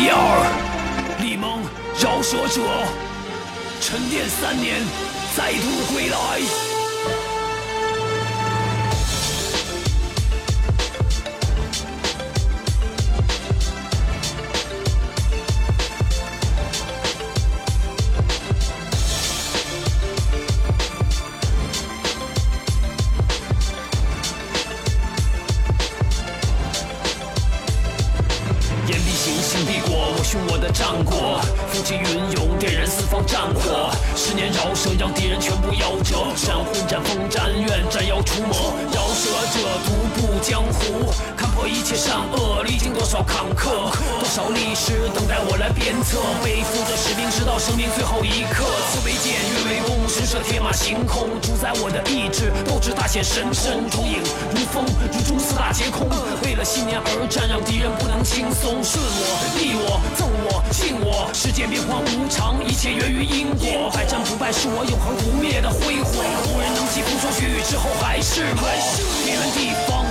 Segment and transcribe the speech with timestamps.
[0.00, 0.16] 第二，
[1.20, 1.60] 李蒙
[2.00, 2.62] 饶舌者，
[3.80, 4.76] 沉淀三年，
[5.36, 6.77] 再度归来。
[46.08, 46.18] 策。
[46.42, 48.64] 背负着使命，直到生命最后一刻。
[48.90, 53.84] 刺为剑，月为弓，神射铁马行空，主宰我的意志，斗志大显神通。
[53.92, 54.24] 如影
[54.56, 56.08] 如风，如中四大皆空。
[56.42, 58.82] 为了信念而战，让敌人不能轻松。
[58.82, 59.22] 顺我，
[59.60, 61.28] 逆我，赠我，敬我。
[61.34, 63.90] 世界变幻无常，一切源于因果。
[63.92, 66.10] 百战不败是我永恒不灭的辉煌。
[66.48, 68.64] 无人能及风霜雪雨之后还是我。
[69.24, 70.07] 天圆地方，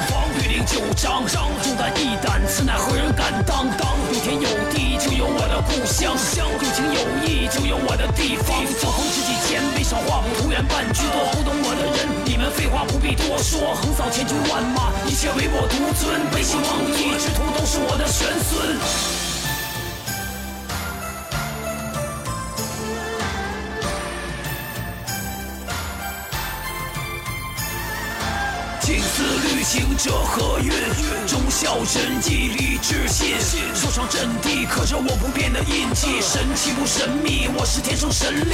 [0.68, 3.66] 九章，重担义胆，此乃何人敢当？
[3.78, 8.66] 当有天有地，就有我的故乡；乡有情有义，就有我的地方。
[8.78, 11.24] 纵横知己千杯少，话不投缘半句多。
[11.32, 13.74] 不懂我的人，你们废话不必多说。
[13.76, 16.20] 横扫千军万马，一切唯我独尊。
[16.36, 19.27] 背信忘义之徒都是我的玄孙。
[29.18, 30.72] 此旅行者何运？
[31.26, 33.34] 忠孝仁义礼智信，
[33.74, 36.22] 说唱阵地刻着我不变的印记。
[36.22, 37.50] 神奇不神秘？
[37.58, 38.54] 我是天生神力，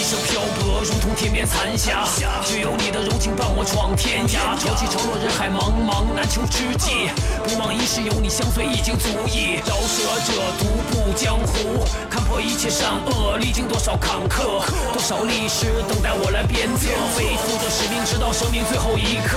[0.00, 2.08] 一生漂泊如同天边残霞，
[2.46, 4.56] 只有你的柔情伴我闯天涯。
[4.56, 7.12] 潮起潮落人海茫茫，难求知己。
[7.44, 9.60] 不忘一世有你相随已经足矣。
[9.68, 16.88] 饶舌者独步江湖，看破一切善恶，历经多少坎坷，多少历史等待我来鞭策。
[17.18, 19.36] 背负着使命，直到生命最后一刻。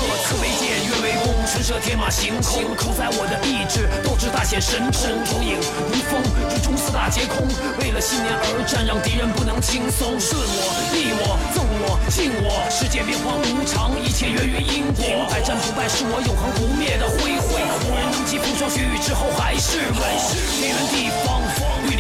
[0.60, 5.10] 剑，月为弓，神射天马行空，扣在我的意志，斗志大显神通。
[5.26, 7.48] 如影如风，如中四大皆空。
[7.80, 10.20] 为了信念而战，让敌人不能轻松。
[10.20, 10.60] 顺我，
[10.94, 12.64] 逆我，纵我，敬我。
[12.70, 15.04] 世界变幻无常，一切源于因果。
[15.30, 17.54] 百战不败是我永恒不灭的辉煌。
[17.84, 20.02] 无人能及风霜雪雨之后还是我。
[20.60, 21.42] 天圆地方，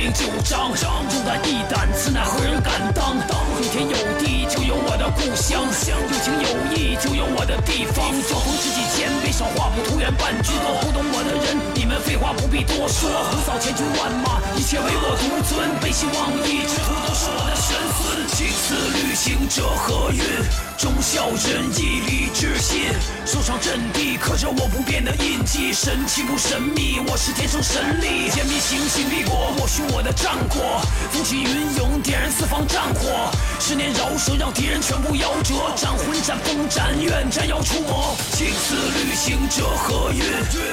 [0.03, 3.15] 律令九章，重担义胆，此乃何人敢当？
[3.25, 8.11] 当有天有地，就有我的故乡；有情有义，就有我的地方。
[8.27, 10.81] 酒逢知己千杯少，话不投缘半句多。
[10.81, 13.09] 不懂我的人，你们废话不必多说。
[13.31, 15.79] 横扫千军万马，一切唯我独尊。
[15.79, 18.27] 背信忘义之徒都是我的玄孙。
[18.27, 20.72] 青丝旅行者何运？
[20.77, 22.81] 忠孝仁义礼智信，
[23.25, 25.71] 说唱阵地刻着我不变的印记。
[25.71, 26.99] 神奇不神秘？
[27.07, 28.29] 我是天生神力。
[28.29, 30.81] 剑必行，行必过，我寻我的战果。
[31.11, 33.31] 风起云涌，点燃四方战火。
[33.59, 35.53] 十年饶舌，让敌人全部夭折。
[35.75, 38.15] 战魂斩风斩怨，斩妖除魔。
[38.33, 40.23] 青丝旅行者何运？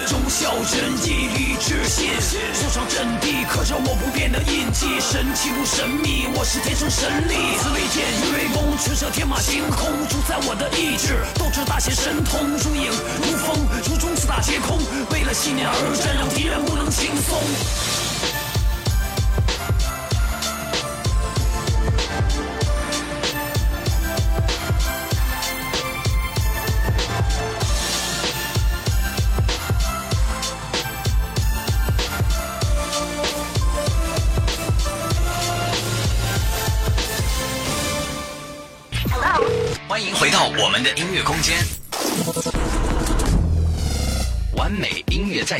[0.07, 2.11] 忠孝仁义礼智信，
[2.55, 4.99] 说唱阵地刻着我不变的印记。
[5.01, 6.27] 神奇不神秘？
[6.35, 7.59] 我是天生神力。
[7.61, 12.41] 刺为剑，鱼为弓，群蛇天马行空，主宰我的意志，斗志大显神通。
[12.59, 12.91] 如影
[13.23, 14.79] 如风，如中四大皆空。
[15.11, 18.00] 为了信念而战，让敌人不能轻松。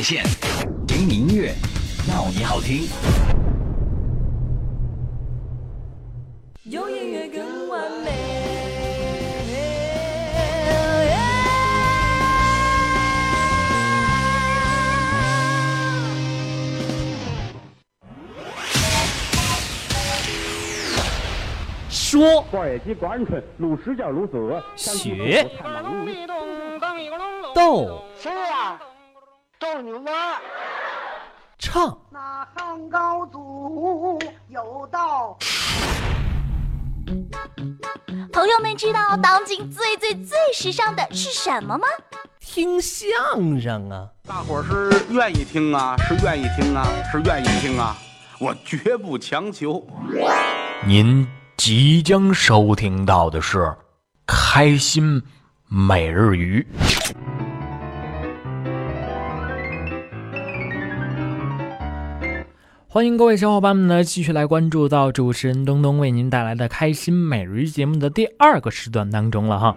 [0.01, 0.23] 在线，
[0.87, 1.53] 听音乐，
[2.09, 2.87] 要你好听。
[6.63, 8.09] 有音乐更完美。
[21.91, 25.47] 说瓜野鸡管春，鲁十叫鲁子，学
[27.53, 28.81] 逗谁呀？
[29.61, 30.41] 逗你玩儿。
[31.59, 34.17] 唱那汉高祖
[34.47, 35.37] 有道，
[38.33, 41.85] 朋友们知道当今最最最时尚的是什么吗？
[42.39, 47.95] 听相声啊，大伙儿是愿意听啊，是愿意听啊，是愿意听啊，
[48.39, 49.85] 我绝不强求。
[50.87, 53.59] 您即将收听到的是
[54.25, 55.21] 《开心
[55.67, 56.67] 每日鱼》。
[62.93, 69.73] 欢迎各位小伙伴们呢，继续来关注到主持人东东为您带来的开心每日节目的第二个时段当中了哈。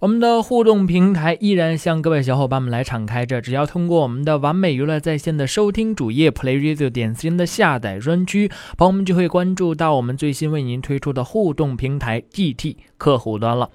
[0.00, 13.70] 我们的互动平台依然向各位小伙伴们来敞开着，只要通过我们的完美娱乐在线的收听主页 PlayRadio 点 cn 的下载专区，朋友们就会关注到我们最新为您推出的互动平台 GT 客户端了。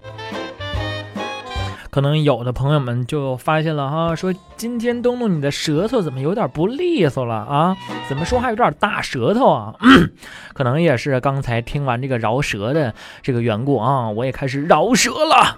[1.90, 7.76] 可能有的朋友们就发现了哈，说今天东东你的舌头怎么有点不利索了啊？
[8.08, 9.76] 怎么说话有点大舌头啊？
[10.54, 15.58] 可能也是刚才听完这个饶舌的这个缘故啊，我也开始饶舌了。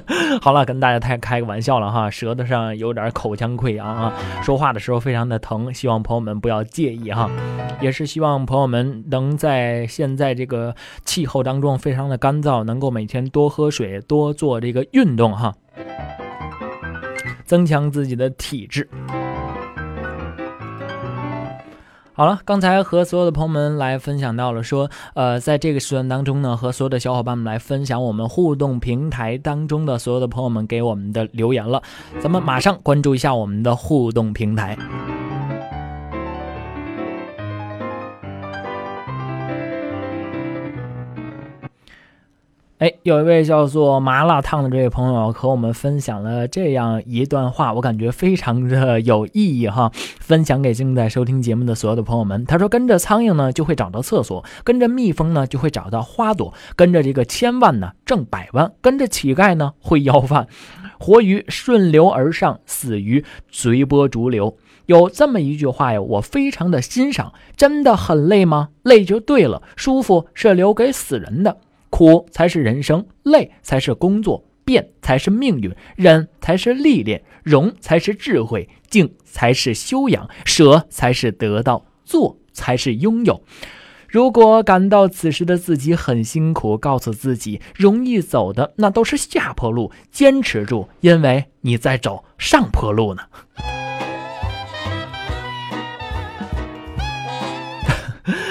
[0.40, 4.12] 好了，跟大家太开个玩笑了哈，舌头上有点口腔溃疡啊，
[4.42, 7.30] 说话的时候非常的疼，希望朋友们不要介意哈。
[7.80, 15.54] 也是希望朋友们能在现在这个气候当中非常的干燥，能够每天多喝水，多做这个运动哈，
[17.44, 18.88] 增强自己的体质。
[22.16, 31.82] 好了，刚才和所有的朋友们来分享到了，说，呃，在这个时段当中呢，和所有的小伙伴们来分享我们互动平台当中的所有的朋友们给我们的留言了，
[32.18, 34.78] 咱们马上关注一下我们的互动平台。
[42.78, 49.90] 哎，有一位叫做麻辣烫的这位朋友和我们分享了这样一段话，我感觉非常的有意义哈，
[50.20, 52.44] 分享给正在收听节目的所有的朋友们。
[52.44, 60.46] 他说：“跟着苍蝇呢，就会找到厕所；跟着蜜蜂呢，就会找到花朵；跟着这个千万呢，挣百万；跟着乞丐呢，会要饭。
[60.98, 67.32] 活鱼顺流而上，死鱼随波逐流。”有这么一句话呀，我非常的欣赏。
[67.56, 68.68] 真的很累吗？
[68.82, 71.56] 累就对了，舒服是留给死人的。
[71.90, 83.42] 苦才是人生，累才是工作，变才是命运，忍才是历练，容才是智慧，静才是修养，舍才是得到，做才是拥有。
[84.08, 93.22] 如果感到此时的自己很辛苦，告诉自己，容易走的那都是下坡路，坚持住，因为你在走上坡路呢。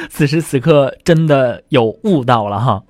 [0.09, 2.83] 此时此刻，真的有悟到了哈。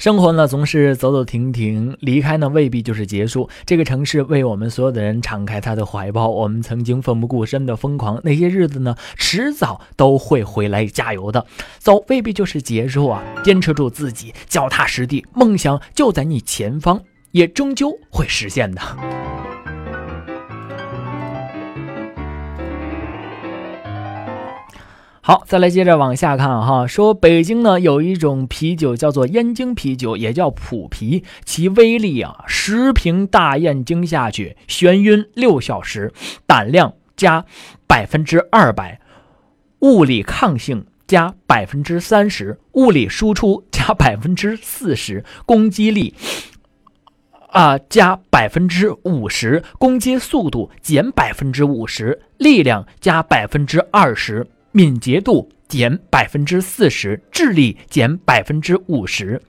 [0.00, 3.50] 生活呢总是走走停停，离开呢未必就是结束。
[3.66, 11.44] 这个城市为我们所有的人敞开他的怀抱，我们曾经奋不顾身的疯狂，那些日子呢迟早都会回来，加油的。
[11.78, 16.98] 走未必就是结束啊，坚持住自己，脚踏实地，梦想就在你前方，
[17.32, 18.80] 也终究会实现的。
[25.22, 36.10] 好，再来接着往下看哈，说北京呢有一种啤酒叫做燕京啤酒，也叫普啤，其威力啊，十瓶大燕京下去，眩晕六小时，
[36.46, 37.44] 胆量加
[37.86, 38.98] 百分之二百，
[39.80, 46.14] 物理抗性加百分之三十，物理输出加 百分之四十，攻击力
[47.50, 54.46] 啊加百分之五十，攻击速度减百分之五十，力量加百分之二十。
[54.72, 59.42] 敏捷度减百分之四十，智力减百分之五十，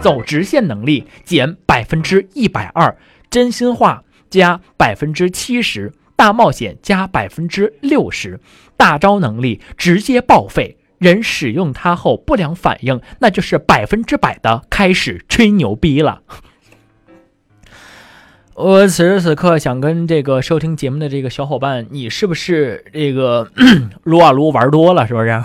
[0.00, 2.96] 走直线能力减百分之一百二，
[3.28, 8.40] 真心话加百分之七十，大冒险加百分之六十，
[8.74, 10.78] 大招能力直接报废。
[10.96, 16.22] 人使用它后不良反应，那就是百分之百的开始吹牛逼了。
[18.54, 23.50] 我此时此刻想跟这个收听节目的这个小伙伴，你是不是这个
[24.04, 25.04] 撸啊撸玩多了？
[25.08, 25.42] 是不是？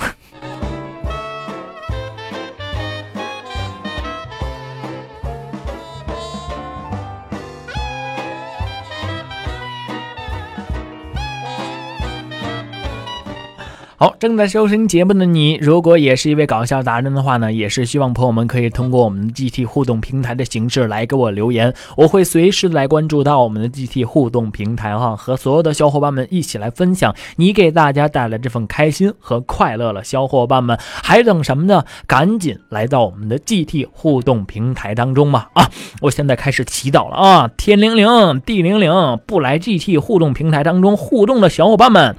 [14.01, 30.01] 好，正在收听节目的你，如果也是一位搞笑达人的话呢，也是希望朋友们可以通过我们的 GT 互动平台的形式来给我留言，我会随时来关注到我们的 GT 互动平台哈，和所有的小伙伴们一起来分享你给大家带来这份开心和快乐了。
[30.01, 31.83] 小伙伴们还等什么呢？
[32.07, 35.49] 赶紧来到我们的 GT 互动平台当中吧！
[35.55, 37.49] 啊，我现在开始祈祷了啊！
[37.57, 42.15] 天灵灵，地灵灵，不来 GT 互动平台当中互动的小伙伴们。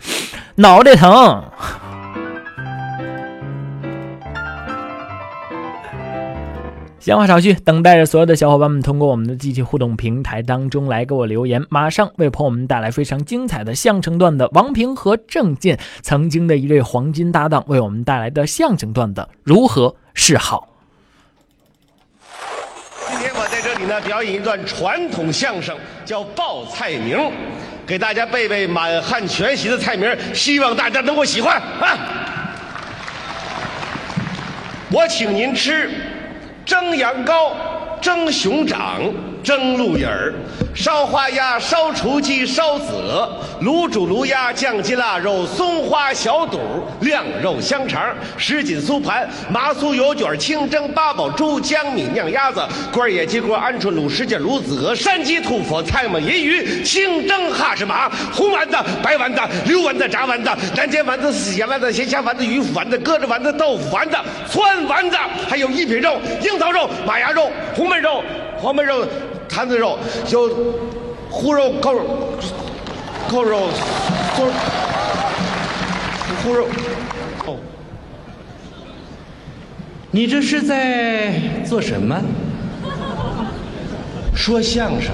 [0.57, 1.42] 脑袋疼，
[6.99, 11.64] 闲话少叙，等待着所有的小伙伴们通过我们的机器互动平台当中来给我留言。
[11.71, 20.69] 马上为朋友们带来非常精彩的相声段子，王平和郑健曾经的一对黄金搭档为我们带来的相声段子如何是好？
[23.09, 23.71] 今天我在这。
[23.80, 27.16] 里呢表演一段传统相声，叫报菜名，
[27.90, 31.99] 给大家背背满汉全席的菜名，希望大家能够喜欢啊！
[34.92, 35.90] 我请您吃
[36.64, 37.50] 蒸羊羔、
[38.00, 39.00] 蒸熊掌、
[39.42, 40.32] 蒸鹿眼儿、
[40.74, 43.28] 烧花鸭、烧雏鸡、烧子鹅、
[43.62, 46.60] 卤煮卤鸭、酱鸡腊肉、松花小肚、
[47.00, 52.62] 晾肉香肠、什锦酥盘、麻酥油卷、清蒸八宝猪、江米酿鸭子、
[52.92, 64.16] 官野鸡锅、鹌鹑卤什件、卤子鹅、山鸡兔脯、菜焖银鱼、清蒸哈什马、红丸子、白丸子、溜丸子、炸丸子、南煎丸子、四咸丸子、咸虾丸子、鱼腐丸子、鸽子丸子、豆腐丸子、
[64.48, 65.16] 酸丸子，
[65.48, 68.22] 还有一品肉、樱桃肉、马牙肉、红焖肉、
[68.56, 69.04] 黄焖肉、
[69.50, 69.99] 坛子肉，
[70.30, 70.49] 有
[71.28, 72.02] 烀肉、扣肉、
[73.28, 73.69] 扣肉、
[74.37, 74.47] 烀
[76.45, 76.66] 烀肉。
[77.47, 77.57] 哦，
[80.12, 81.33] 你这是在
[81.66, 82.16] 做什么？
[84.35, 85.12] 说相声，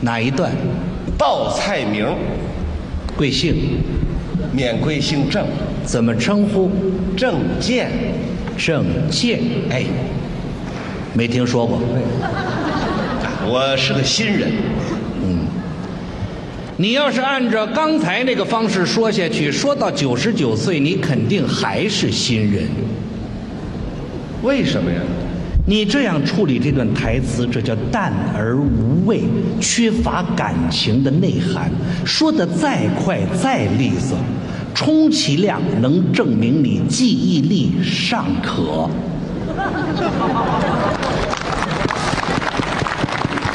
[0.00, 0.50] 哪一段？
[1.18, 2.06] 报菜名，
[3.16, 3.54] 贵姓？
[4.50, 5.46] 免贵姓郑，
[5.84, 6.70] 怎么称呼？
[7.16, 7.90] 郑健。
[8.56, 9.40] 郑健，
[9.70, 9.84] 哎，
[11.14, 11.78] 没听说过。
[13.44, 14.50] 我是个新人。
[15.24, 15.38] 嗯
[16.76, 22.64] 你要是按照刚才那个方式说下去，说到九十九岁，你肯定还是新人。
[24.42, 24.98] 为什么呀？
[25.64, 29.20] 你这样处理这段台词，这叫淡而无味，
[29.60, 31.70] 缺乏感情的内涵。
[32.04, 34.18] 说的再快再利索，
[34.74, 38.90] 充其量能证明你记忆力尚可。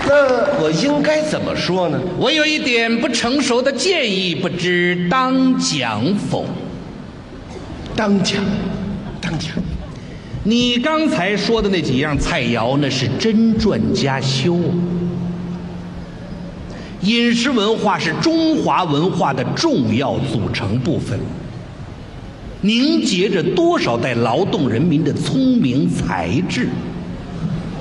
[0.08, 2.00] 那我应该怎么说呢？
[2.18, 6.46] 我有一点不成熟的建议，不知当讲否？
[7.94, 8.42] 当讲，
[9.20, 9.52] 当讲。
[10.44, 14.58] 你刚才说的那几样菜肴，那是真传加修。
[17.02, 21.20] 饮食文化是中华文化的重要组成部分，
[22.62, 26.70] 凝结着多少代劳动人民的聪明才智，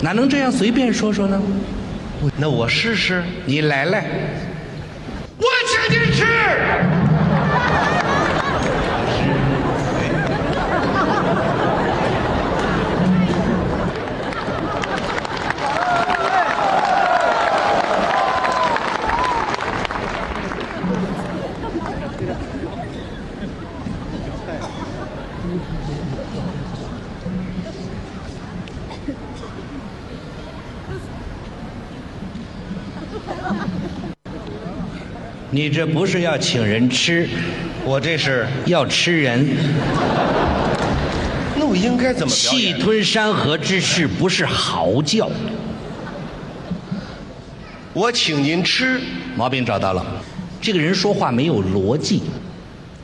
[0.02, 1.40] 哪能这样随便说说呢？
[2.36, 3.22] 那我试试。
[3.44, 4.04] 你来来，
[5.38, 7.05] 我请您吃。
[35.50, 37.28] 你这不是要请人吃，
[37.84, 39.46] 我这是要吃人。
[41.56, 42.72] 那我应该怎么表气？
[42.74, 45.30] 吞山河之势不是嚎叫。
[47.92, 49.00] 我请您吃。
[49.36, 50.04] 毛病找到了，
[50.60, 52.22] 这个人说话没有逻辑，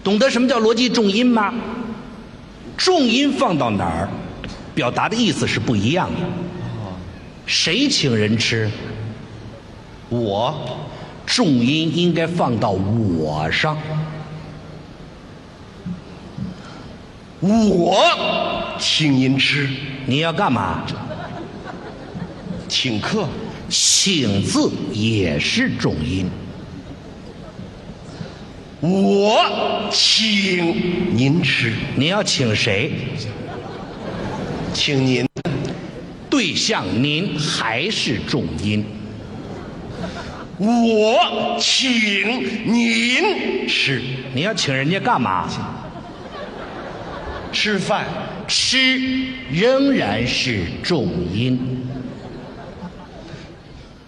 [0.02, 1.54] 懂得什么叫逻辑重音吗？
[2.76, 4.08] 重音放到哪儿，
[4.74, 6.20] 表达的意思是不一样的。
[7.46, 8.70] 谁请人吃？
[10.12, 10.54] 我
[11.24, 13.78] 重音应该放到我上。
[17.40, 17.96] 我
[18.78, 19.68] 请您吃。
[20.04, 20.84] 你要干嘛？
[22.68, 23.26] 请客。
[23.70, 26.28] 请字也是重音。
[28.80, 31.72] 我请您吃。
[31.96, 32.92] 你要请谁？
[34.74, 35.26] 请您。
[36.28, 38.84] 对象您还是重音。
[40.58, 44.00] 我请您吃。
[44.34, 45.48] 你要请人家干嘛？
[47.52, 48.04] 吃饭。
[48.48, 49.00] 吃
[49.50, 51.86] 仍然是重音。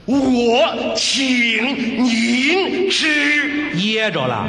[0.05, 3.71] 我请您吃。
[3.77, 4.47] 噎着了。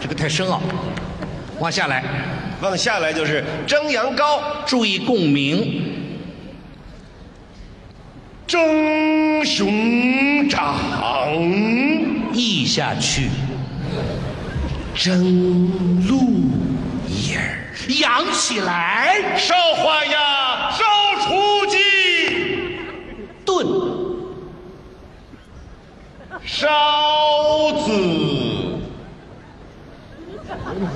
[0.00, 0.60] 这个太深奥，
[1.58, 2.04] 往下来，
[2.60, 5.82] 往下来就是蒸羊羔，注意共鸣。
[8.46, 10.76] 蒸熊掌，
[12.32, 13.30] 译下去。
[14.94, 15.70] 蒸
[16.06, 16.20] 鹿
[17.08, 19.36] 眼儿，扬起来。
[19.38, 20.84] 烧花鸭，烧
[21.22, 21.78] 雏鸡，
[23.44, 23.66] 炖。
[26.44, 26.66] 烧
[27.86, 27.92] 子，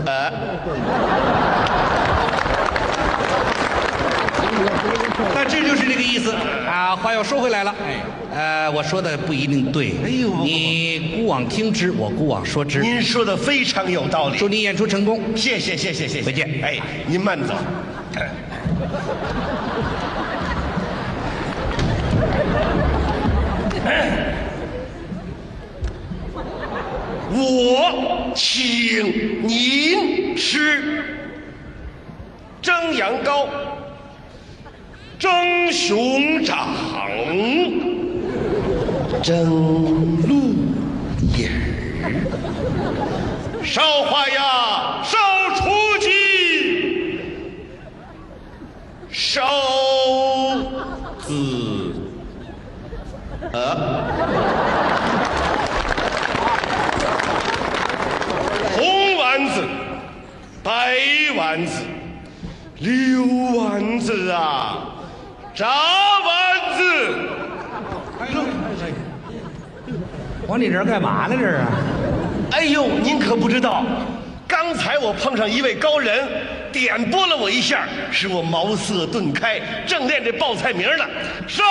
[0.07, 0.33] 呃，
[5.35, 6.33] 那这就是这个意思
[6.67, 6.97] 啊！
[6.97, 7.97] 话又说回来了，哎。
[8.35, 9.95] 呃，我说的不一定对。
[10.05, 12.81] 哎呦你姑妄听之，我姑妄说之。
[12.81, 14.39] 您说的非常有道理。
[14.39, 15.21] 祝您演出成功。
[15.37, 17.55] 谢谢谢谢谢谢，再见哎，您慢走。
[23.87, 24.11] 哎
[27.37, 31.05] 我请您吃
[32.63, 33.49] 蒸羊羔、
[35.19, 36.69] 蒸熊掌、
[39.21, 39.51] 蒸
[40.29, 40.55] 鹿
[41.37, 41.51] 眼
[42.05, 42.07] 儿、
[43.65, 45.19] 烧花鸭、烧
[45.57, 47.19] 雏鸡、
[49.11, 49.43] 烧
[51.19, 51.95] 子。
[53.53, 54.14] 红
[59.35, 59.65] 丸子、
[60.63, 60.95] 白
[61.37, 61.83] 丸子、
[62.79, 63.25] 溜
[63.59, 64.79] 丸子啊，
[65.53, 65.67] 炸
[66.25, 66.85] 丸子。
[70.47, 71.35] 往你这儿干嘛呢？
[71.37, 71.65] 这是？
[72.53, 73.85] 哎呦，您可不知道，
[74.47, 76.29] 刚才我碰上一位高人，
[76.71, 81.05] 点拨了我一下，使我茅塞顿开，正练这报菜名呢。
[81.49, 81.65] 烧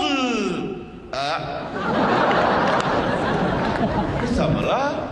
[0.00, 1.40] 子啊？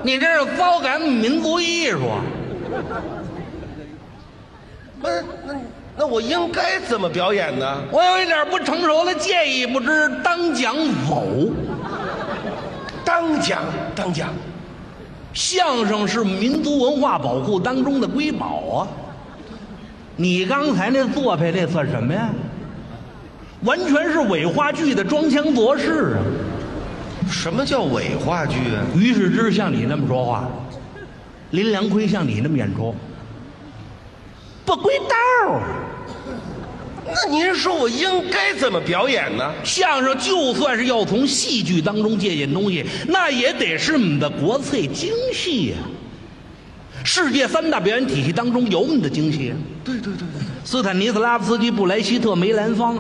[0.03, 2.01] 你这是糟改民族艺术。
[5.01, 5.55] 不是那
[5.97, 7.83] 那我应该怎么表演呢？
[7.91, 10.75] 我有一点不成熟的建议，不知当讲
[11.07, 11.51] 否？
[13.05, 13.63] 当讲
[13.95, 14.29] 当讲，
[15.35, 18.89] 相声是民族文化保护当中的瑰宝啊！
[20.17, 22.31] 你刚才那做派那算什么呀？
[23.65, 26.23] 完全是伪话剧的装腔作势啊！
[27.31, 28.85] 什么叫伪话剧啊？
[28.97, 30.50] 于世之像你那么说话，
[31.50, 32.95] 林良辉像你那么演出，
[34.64, 35.62] 不归道啊！
[37.05, 39.52] 那您说我应该怎么表演呢？
[39.64, 45.76] 相声就算是要从戏剧当中借鉴东西，那也得是我们的国粹京戏呀、
[47.05, 49.57] 世界三大表演体系当中有我们的京戏啊。
[49.85, 52.97] 对对对对，斯坦尼斯拉夫斯基、布莱希特、梅兰芳，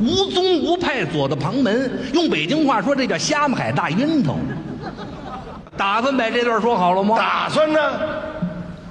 [0.00, 1.90] 无宗无派，左的旁门。
[2.12, 4.36] 用北京话说，这叫瞎么海大晕头。
[5.76, 7.16] 打算把这段说好了吗？
[7.18, 7.78] 打算呢？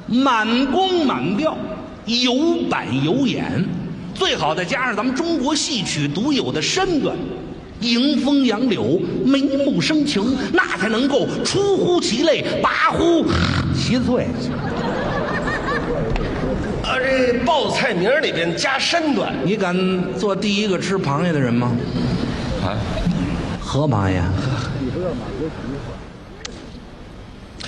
[0.05, 1.57] 满光满调，
[2.05, 2.33] 有
[2.69, 3.65] 板有眼，
[4.13, 7.15] 最好再加上咱们中国戏曲独有的身段，
[7.79, 13.25] 迎风杨柳，眉目生情，那才能够出乎其类，拔乎
[13.73, 14.25] 其萃。
[17.03, 19.75] 啊，这报菜名里边加身段，你敢
[20.17, 21.71] 做第一个吃螃蟹的人吗？
[22.63, 22.77] 啊，
[23.59, 24.21] 河螃蟹，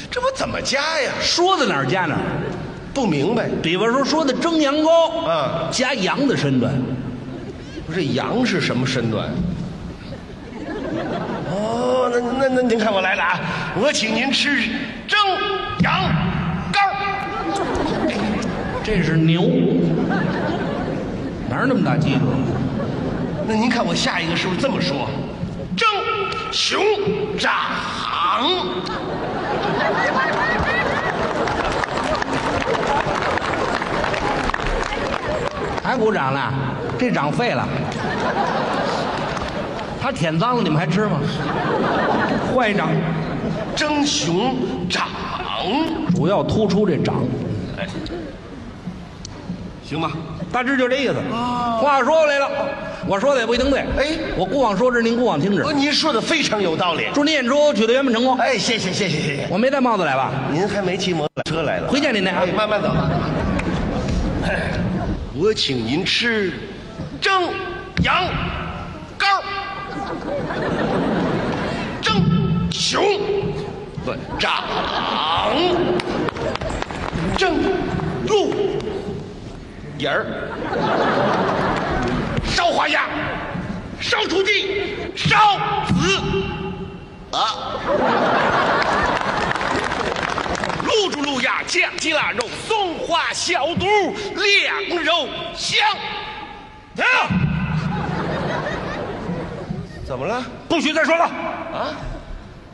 [0.10, 1.12] 这我怎么加呀？
[1.22, 2.22] 说到哪儿加哪儿。
[2.94, 3.50] 不明白。
[3.62, 6.74] 比方说说的蒸羊羔，啊加羊的身段，
[7.86, 9.30] 不是羊是什么身段？
[11.52, 13.40] 哦，那那那您看我来了啊！
[13.78, 14.56] 我请您吃
[15.08, 15.20] 蒸
[15.80, 16.10] 羊
[16.72, 16.80] 羔，
[18.86, 19.42] 这是牛，
[21.50, 22.20] 哪有那么大基础？
[23.48, 25.10] 那您看我下一个是不是这么说？
[25.76, 25.90] 蒸
[26.52, 26.80] 熊
[27.36, 27.52] 掌，
[35.82, 36.54] 还鼓掌了？
[37.00, 37.68] 这掌废了。
[40.00, 41.20] 他舔脏了，你们还吃吗？
[42.54, 42.90] 坏掌，
[43.76, 44.56] 蒸熊
[44.88, 45.08] 掌，
[46.16, 47.16] 主要突出这掌，
[49.88, 50.12] 行吧？
[50.52, 51.16] 大致就这意思。
[51.32, 52.50] 话说回来了，
[53.08, 53.82] 我说的也不一定对。
[53.98, 55.72] 哎我姑往说之，您姑往听之哦，。
[55.72, 57.06] 您说的非常有道理。
[57.14, 58.36] 祝您演出取得圆满成功。
[58.40, 59.48] 哎，谢谢谢谢谢谢。
[59.52, 60.32] 我没戴帽子来吧？
[60.52, 61.88] 您还没骑摩托车来了？
[61.88, 62.32] 回见您呢。
[62.32, 62.90] 哎，慢慢走。
[64.44, 64.72] 哎
[65.38, 66.54] 我请您吃
[67.22, 67.50] 蒸
[68.02, 68.24] 羊
[69.20, 69.44] 羔，
[72.02, 72.24] 蒸
[72.72, 73.04] 熊
[74.06, 74.64] 不掌，
[77.38, 77.56] 蒸
[78.28, 78.54] 鹿
[79.98, 80.26] 眼儿，
[82.46, 83.06] 烧花鸭，
[84.02, 86.22] 烧雏鸡，烧子
[87.32, 87.80] 啊。
[90.86, 93.86] 卤猪卤鸭酱鸡腊肉，松花小肚
[94.36, 95.80] 晾肉香。
[96.98, 97.30] 啊！
[100.06, 100.44] 怎么了？
[100.68, 101.24] 不许再说了。
[101.24, 101.94] 啊？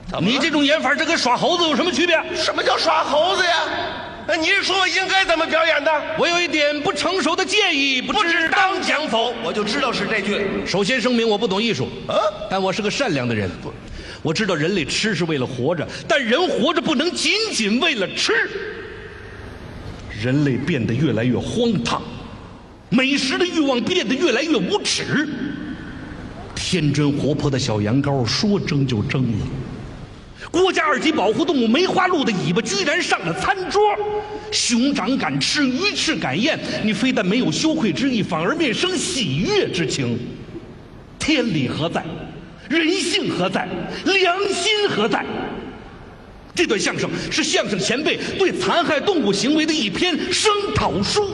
[0.09, 2.21] 怎么了你这种演法，这跟耍猴子有什么区别？
[2.35, 3.51] 什么叫耍猴子呀？
[4.33, 5.91] 那您说应该怎么表演呢？
[6.17, 9.33] 我有一点不成熟的建议，不不知知当讲否？
[9.43, 10.47] 我就知道是这句。
[10.65, 12.15] 首先声明，我不懂艺术，啊？
[12.49, 13.51] 但我是个善良的人。
[14.21, 18.31] 我知道人类吃是为了活着，但人活着不能仅仅为了吃。
[20.23, 22.01] 人类变得越来越荒唐，
[22.87, 25.27] 美食的欲望变得越来越无耻，
[26.55, 29.45] 天真活泼的小羊羔说蒸就蒸了。
[30.51, 33.81] 国家二级保护动物梅花鹿的尾巴居然上了餐桌，
[34.51, 40.19] 熊掌敢吃，鱼翅敢咽，你非但没有羞愧之意，反而面生喜悦之情。
[41.17, 42.03] 天理何在？
[42.67, 43.67] 人性何在？
[44.05, 45.25] 良心何在？
[46.53, 51.29] 这段相声是相声前辈对残害动物行为的一篇声讨书。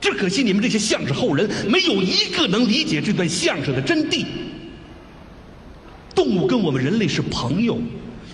[0.00, 4.24] 只可惜你们这些相声后人没有一个能理解这段相声的真谛。
[6.14, 7.78] 动物跟我们人类是朋友，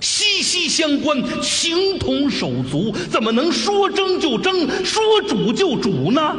[0.03, 6.35] 息息相关，情同手足，怎么能说蒸就蒸，说煮就煮呢？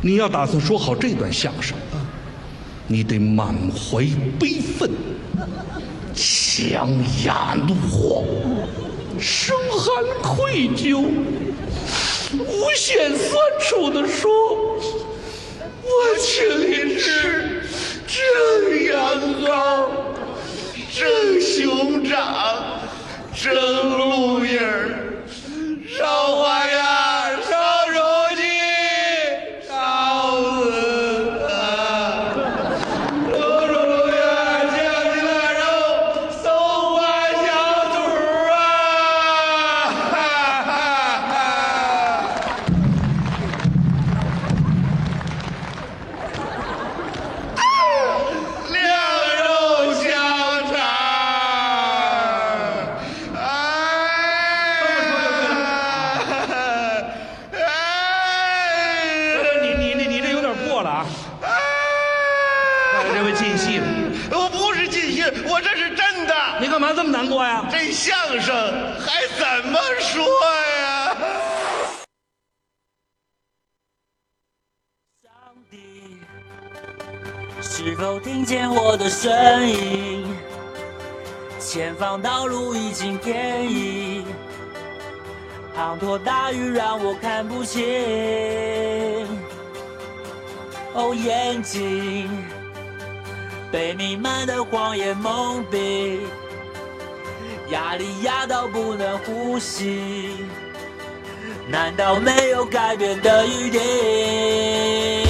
[0.00, 1.76] 你要打算说好这段相声，
[2.86, 4.06] 你得满怀
[4.38, 4.88] 悲愤，
[6.14, 6.88] 强
[7.24, 8.24] 压怒火，
[9.18, 11.02] 生含愧疚，
[12.34, 14.30] 无限酸楚地说
[15.82, 17.62] ：“我请你吃。”
[18.06, 18.94] 蒸羊
[19.42, 19.88] 羔，
[21.84, 22.18] 蒸熊掌，
[23.34, 23.54] 蒸
[23.98, 25.03] 鹿眼儿，
[79.04, 80.34] 的身影？
[81.58, 84.24] 前方道路已经偏移，
[85.76, 87.84] 滂沱大雨让我看不清。
[90.94, 92.30] 哦，眼睛
[93.70, 96.20] 被弥漫的谎言蒙蔽，
[97.68, 100.46] 压力压到不能呼吸，
[101.68, 105.23] 难道没有改变的余地？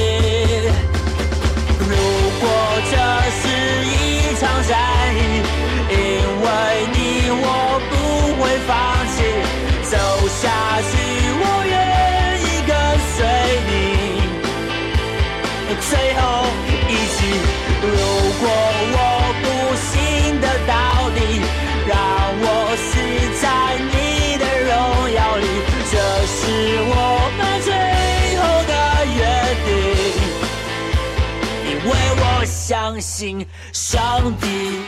[33.73, 34.81] 上帝，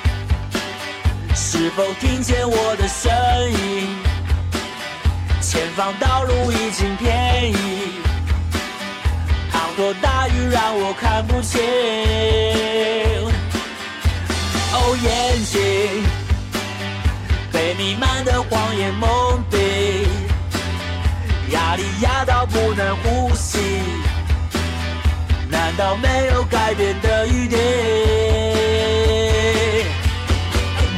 [1.34, 3.10] 是否听见我的声
[3.50, 3.96] 音？
[5.40, 7.56] 前方道路已经偏移，
[9.52, 11.60] 滂沱大雨让我看不清。
[14.72, 16.04] 哦，眼睛
[17.52, 20.06] 被弥漫的谎言蒙蔽，
[21.52, 23.58] 压力压到不能呼吸。
[25.56, 27.56] 难道没有改变的余地？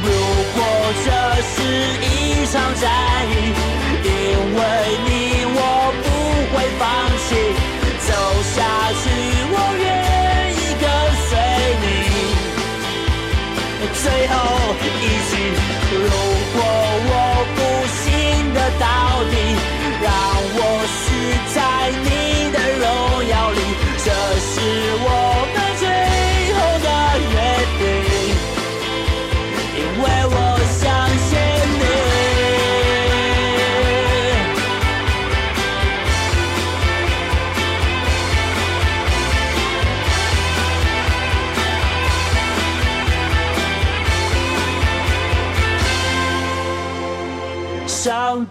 [0.03, 0.09] 如
[0.53, 0.57] 果
[1.05, 1.07] 这
[1.47, 1.55] 是
[2.03, 2.83] 一场战
[3.31, 3.31] 役，
[4.03, 4.09] 因
[4.57, 4.59] 为
[5.05, 5.09] 你
[5.55, 5.57] 我
[6.03, 6.05] 不
[6.51, 6.83] 会放
[7.25, 7.27] 弃，
[8.05, 8.09] 走
[8.53, 8.57] 下
[9.01, 9.08] 去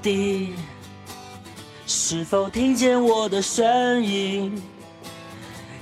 [0.03, 0.55] 地，
[1.87, 4.63] 是否听见我的声音？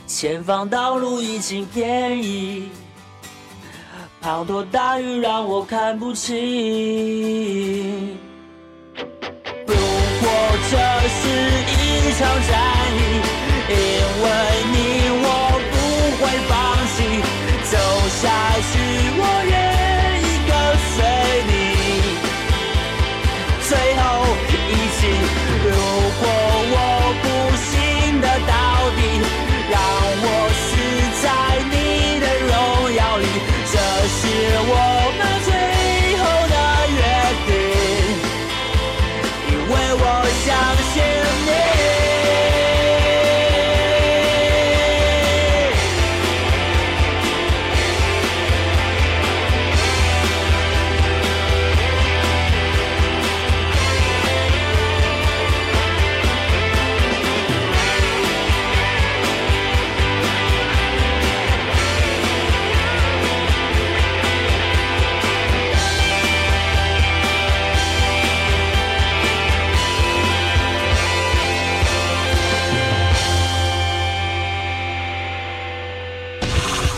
[0.06, 2.68] 前方道路已经偏移，
[4.22, 8.16] 滂沱大雨让我看不清。
[8.94, 10.28] 如果
[10.70, 10.76] 这
[11.08, 11.18] 是
[11.72, 11.74] 一
[12.14, 12.54] 场战
[12.94, 12.98] 役，
[13.68, 13.74] 因
[14.22, 14.24] 为
[14.72, 14.74] 你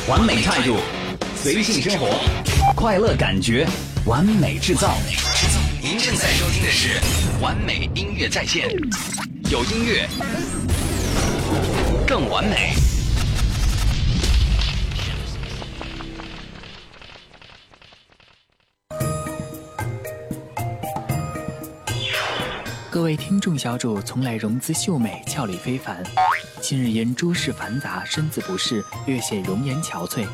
[0.09, 0.79] 完美态度，
[1.37, 2.19] 随性生活，
[2.75, 3.69] 快乐感觉，
[4.07, 4.97] 完美制造。
[5.83, 6.99] 您正在收听的是
[7.43, 8.71] 完美音乐在线，
[9.51, 10.09] 有音乐
[12.07, 12.73] 更完美。
[22.91, 26.03] 各位听众小主从来容姿秀美，俏丽非凡。
[26.61, 30.27] 近日因诸事繁杂，身子不适，略显容颜憔悴。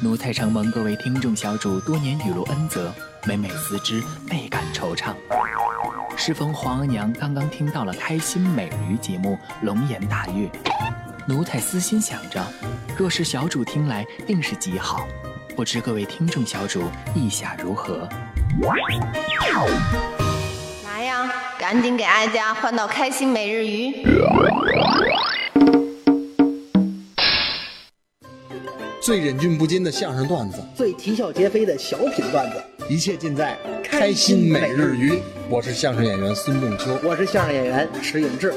[0.00, 2.92] 奴才承蒙各位听众小主多年雨露恩泽，
[3.24, 5.14] 每每思之，倍感惆怅。
[6.16, 10.48] 适逢皇额娘刚刚听到了开心美人鱼节目，龙颜大悦。
[11.26, 12.44] 奴才私心想着，
[12.96, 15.06] 若是小主听来，定是极好。
[15.54, 18.08] 不知各位听众小主意下如何？
[20.84, 21.32] 来呀？
[21.58, 24.04] 赶紧给哀家换到开心每日鱼。
[29.02, 35.20] 最忍俊不禁的相声段子，最啼笑皆非的小品段子，一切尽在开心每日鱼。
[35.50, 38.54] 我是相声演员孙仲秋，我是相声演员迟永志。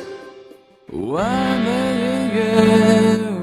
[0.91, 3.34] 完美音乐。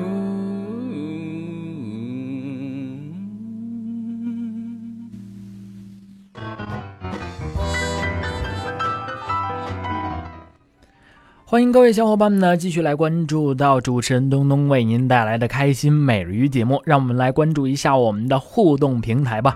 [11.53, 16.81] 欢迎各位小伙伴们呢，继续来关注到主持人东东为您带来的开心每日鱼节目。
[16.87, 19.55] 让我们来关注一下我们的互动平台吧。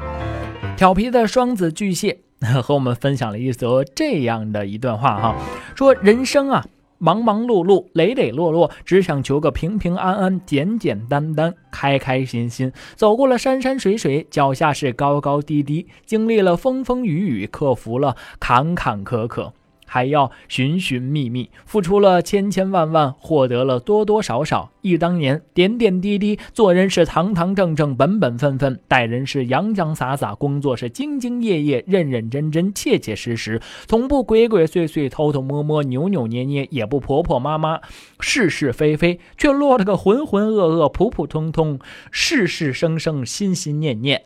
[0.77, 2.19] 调皮的双子巨蟹
[2.63, 5.37] 和我们分享了一则这样的一段话哈，
[5.75, 6.67] 说人生啊，
[6.99, 12.71] 忙忙碌碌，磊磊落落，只想求个平平安安、简简单单、开开心心。
[12.95, 19.53] 走过了山山水水，脚下是高高低低，经历了风风雨雨，克服了坎坎坷坷。
[19.87, 24.73] 还要寻寻觅觅，付出了千千万万，获得了多多少少。
[24.83, 37.81] 忆当年，点点滴滴，做人是堂堂正正、本本分分，待人是洋洋洒洒，工作是兢兢业业、认认真真、切切实实，从不鬼鬼祟祟、偷偷摸摸、扭扭捏捏，也不婆婆妈妈、
[38.21, 41.81] 是是非非，却落了个浑浑噩噩、普普通通、
[42.13, 44.23] 事事生生、心心念念。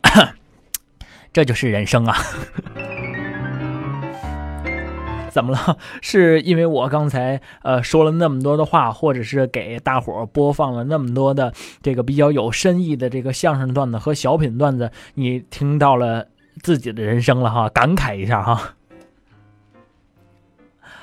[1.33, 2.16] 这就是人生啊！
[5.33, 5.79] 怎么了？
[6.03, 16.27] 是因为我刚才呃说了那么多的话，或者是给大伙儿播放了那么多的这个比较有深意的这个相声段子和小品段子，你听到了
[16.62, 18.75] 自己的人生了哈， 感慨一下哈。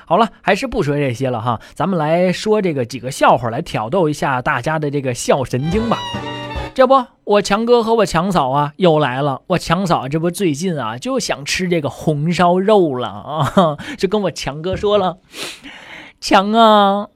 [0.06, 5.98] 好了，还是不说这些了哈，咱们来说这个几个笑话来挑逗一下大家的这个笑神经吧。
[6.78, 9.42] 这不，我强哥和我强嫂啊又来了。
[9.48, 15.18] 我强嫂这不最近啊就想吃这个红烧肉了啊，就跟我强哥说了，
[16.20, 17.08] 强啊，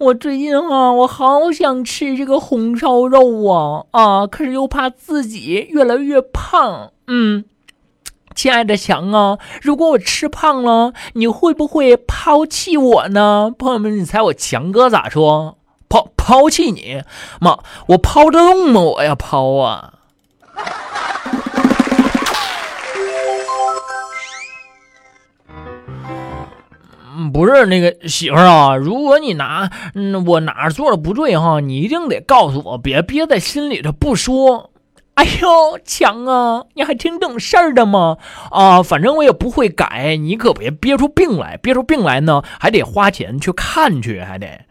[0.00, 6.90] 我最近啊我好想吃这个红烧肉啊啊，可是又怕自己越来越胖。
[7.06, 7.44] 嗯，
[8.34, 13.54] 亲爱的强啊，如果我吃胖了，你会不会抛弃我呢？
[13.56, 15.58] 朋友们，你猜我强哥咋说？
[16.26, 17.04] 抛弃你，
[17.40, 18.80] 妈，我抛得动吗？
[18.80, 19.92] 我呀，抛啊！
[27.32, 34.72] 不是那个媳妇儿啊，如果你拿嗯我哪做的不对哈，你一定得告诉我，别憋在心里头不说。
[35.14, 38.16] 哎呦，强啊，你还挺懂事儿的嘛！
[38.50, 44.66] 啊，反正我也不会改，你可别憋出病来，憋出病来呢，还得花钱去看去，还得。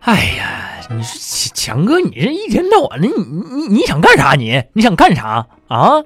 [0.00, 4.32] 哎呀，你说强哥，你这一天到晚的，你你你想干啥？
[4.34, 6.02] 你你想干啥啊？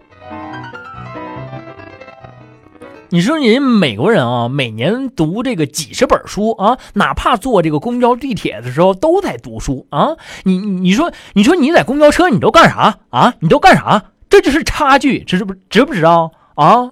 [3.11, 10.17] 你说人美国人啊，每年读这个几十本书啊，哪怕坐这个公交地铁的时候都在读书啊。
[10.43, 13.35] 你你说你说你在公交车你都干啥啊？
[13.39, 14.07] 你都干啥？
[14.29, 16.91] 这就是差距，知不知不知道啊？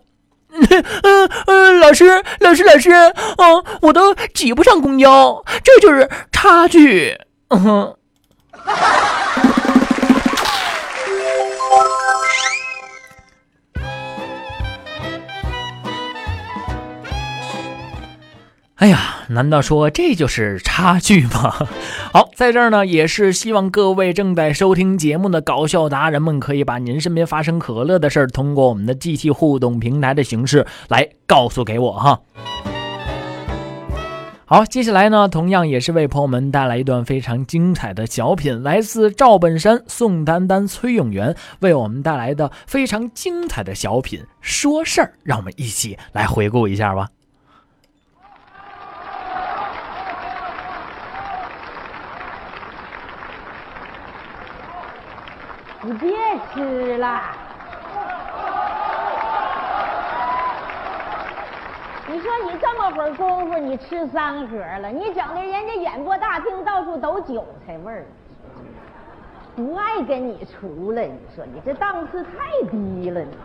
[1.02, 7.16] 嗯嗯，老师，老师，老师，嗯，我都挤不上公交，这就是差距。
[7.48, 7.96] 嗯哼。
[18.82, 21.54] 哎呀，难道说这就是差距吗？
[22.12, 32.18] 好，在这儿呢，也是希望各位正在收听节目的搞笑达人们，可以把您身边发生可乐的事儿，通过我们的 GT 互动平台的形式来告诉给我哈。
[34.46, 47.06] 好，接下来呢，同样也是为朋友们带来一段非常精彩的小品，来自赵本山、宋丹丹、崔永元为我们带来的非常精彩的小品《说事儿》，让我们一起来回顾一下吧。
[55.84, 56.10] 你别
[56.54, 57.20] 吃了。
[62.06, 68.04] 你说你这么会儿功夫，你吃三盒了，你整的人家演播大厅到处都韭菜味儿，
[69.56, 71.04] 不爱跟你出来。
[71.06, 72.30] 你说你这档次太
[72.70, 73.36] 低了，你。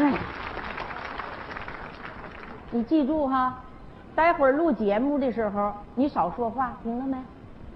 [0.00, 0.14] 哎，
[2.70, 3.56] 你记住哈，
[4.14, 7.18] 待会儿录节目的时候，你少说话，听到没？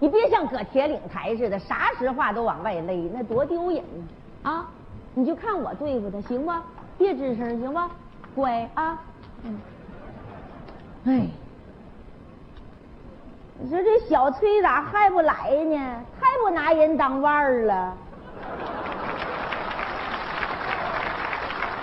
[0.01, 4.09] 你别像搁铁岭台似的，啥实话都往外勒，那多丢人呢！
[4.45, 4.69] 啊，
[5.15, 6.53] 你就看我对付他，行不？
[6.97, 7.81] 别吱声，行不？
[8.35, 8.99] 乖啊！
[9.43, 9.61] 嗯。
[11.07, 11.27] 哎，
[13.59, 15.77] 你说这小崔咋还不来呢？
[16.21, 17.97] 太不拿人当腕儿了。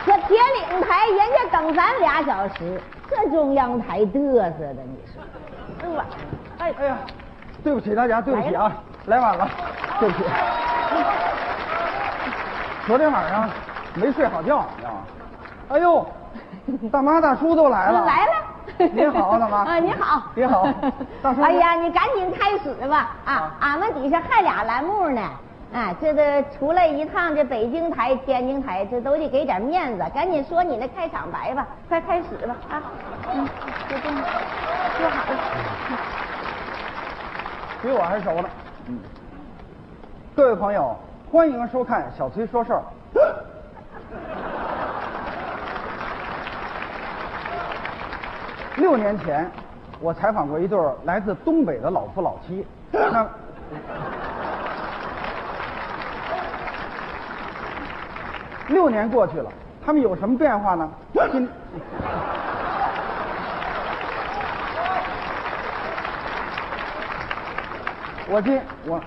[0.05, 0.37] 这铁
[0.69, 5.21] 岭台人家等咱俩小时，这中央台嘚瑟的，你说？
[5.81, 6.05] 哎呀，
[6.59, 6.97] 哎哎呀，
[7.65, 8.71] 对不起大家，对不起啊，
[9.07, 9.49] 来晚了，
[9.99, 10.23] 对不起。
[12.85, 13.49] 昨天晚上
[13.95, 15.01] 没睡好觉，你知道吗？
[15.69, 16.05] 哎呦，
[16.93, 18.05] 大妈大叔都来了。
[18.05, 18.31] 来了。
[18.93, 19.57] 您好，大妈。
[19.65, 20.21] 啊，你好。
[20.35, 20.67] 你好，
[21.23, 21.41] 大叔。
[21.41, 23.51] 哎呀，你赶紧开始吧啊！
[23.59, 25.21] 俺们底下还俩栏目呢。
[25.73, 30.05] 啊，这个出来一趟，这北京台、天津台，这都得给点面子。
[30.13, 32.81] 赶紧说你那开场白吧，快开始吧啊！
[33.33, 33.49] 嗯，
[33.89, 34.21] 就这么
[34.99, 36.14] 说好了。
[37.85, 38.49] 比我还熟呢。
[38.87, 38.97] 嗯。
[40.35, 40.97] 各位朋友，
[41.31, 42.81] 欢迎收看小崔说事儿。
[48.77, 49.47] 六年前，
[50.01, 52.65] 我采访过一对来自东北的老夫老妻。
[52.91, 53.27] 那。
[58.67, 59.51] 六年过去了，
[59.85, 60.89] 他们有什么变化呢？
[61.31, 61.47] 今，
[68.27, 68.99] 我这我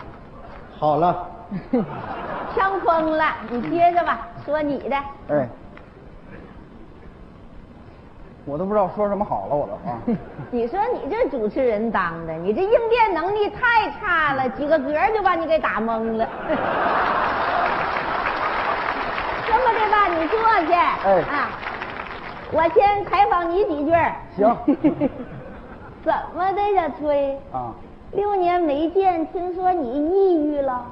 [0.78, 1.28] 好了，
[2.54, 4.96] 呛疯了，你接着吧，说你的。
[5.28, 5.48] 哎，
[8.44, 9.98] 我都不知道说什么好了，我都啊。
[10.52, 16.28] 你说你这主持人当的，你这应变能力太差了，几个嗝就把你给打懵了。
[19.46, 20.38] 这么的吧你坐
[20.72, 20.96] 下。
[21.04, 21.50] 哎啊，
[22.52, 23.92] 我先采访你几句。
[24.36, 24.56] 行。
[26.04, 27.36] 怎么的，呀，崔？
[27.52, 27.74] 啊。
[28.12, 30.84] 六年没见，听说你抑郁了。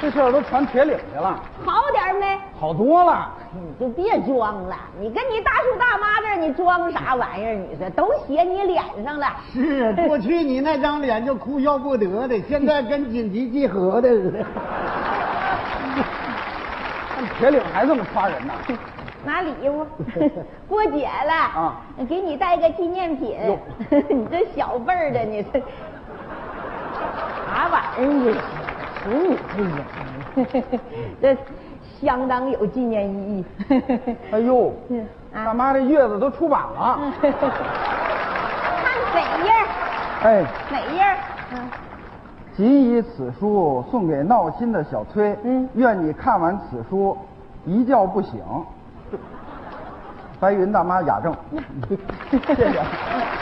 [0.00, 1.40] 这事儿都传铁岭去了。
[1.64, 2.36] 好点没？
[2.58, 3.30] 好多了。
[3.54, 7.54] 你就别装了，你跟你大叔大妈这儿，你装啥玩意儿？
[7.54, 9.26] 你说都写你脸上了。
[9.52, 14.44] 是，过去你那张脸就哭笑不得的，现在跟紧急集合的似的。
[17.38, 18.52] 铁岭还这么夸人呢？
[19.24, 19.86] 拿礼物，
[20.68, 23.36] 过节了啊，给你带个纪念品。
[24.08, 25.60] 你这小辈儿的，你这
[27.46, 28.34] 啥玩意儿？
[29.02, 29.82] 十五岁呀，
[31.20, 31.36] 这
[32.00, 33.44] 相当有纪念意义。
[34.32, 34.72] 哎呦，
[35.32, 36.98] 大妈这月子都出版了。
[37.20, 37.32] 看
[39.14, 39.50] 哪页？
[40.22, 41.02] 哎，哪页？
[41.52, 41.58] 嗯。
[42.54, 47.16] 谨以此书送给闹心的小崔，嗯，愿你看完此书
[47.64, 48.40] 一觉不醒。
[50.40, 51.34] 白云大妈雅正，
[52.30, 52.80] 谢谢。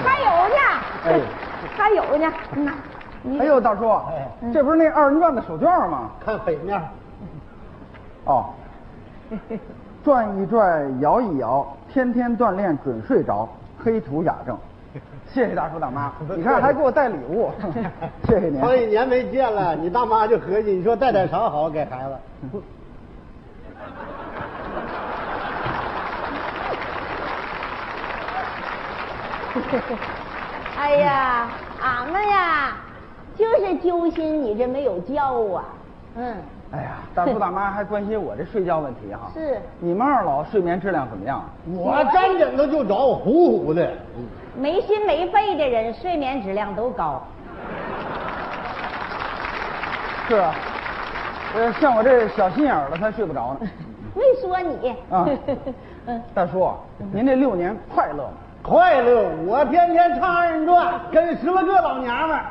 [0.04, 0.56] 还有呢，
[1.06, 1.20] 哎，
[1.76, 2.32] 还有呢，
[3.38, 4.00] 哎呦，大叔，
[4.52, 6.10] 这不是那二人转的手绢吗？
[6.24, 6.80] 看北面。
[8.26, 8.50] 哦，
[10.04, 13.48] 转一转，摇一摇，天天锻炼准睡着。
[13.82, 14.56] 黑土雅正。
[15.32, 17.50] 谢谢大叔大妈， 你看还给我带礼物，
[18.24, 18.60] 谢谢您。
[18.60, 22.04] 好几年没见了，你大妈就合计，你说带点啥好给孩
[22.52, 22.60] 子？
[30.78, 31.48] 哎呀，
[31.82, 32.76] 俺们呀，
[33.36, 35.16] 就是揪心你这没有觉
[35.54, 35.64] 啊，
[36.16, 36.36] 嗯。
[36.72, 39.28] 哎呀，大叔大妈还关心我这睡觉问题哈。
[39.34, 39.60] 是。
[39.80, 41.44] 你们二老睡眠质量怎么样？
[41.74, 43.90] 我沾枕头就着，呼呼的。
[44.56, 47.20] 没心没肺的人睡眠质量都高。
[50.28, 50.54] 是啊，
[51.56, 53.68] 呃，像我这小心眼儿的才睡不着呢。
[54.14, 54.90] 没说你。
[55.10, 55.26] 啊。
[56.06, 56.22] 嗯。
[56.32, 56.72] 大叔，
[57.12, 58.30] 您这六年快乐吗？
[58.62, 62.44] 快乐，我天天唱二人转，跟十来个老娘们儿。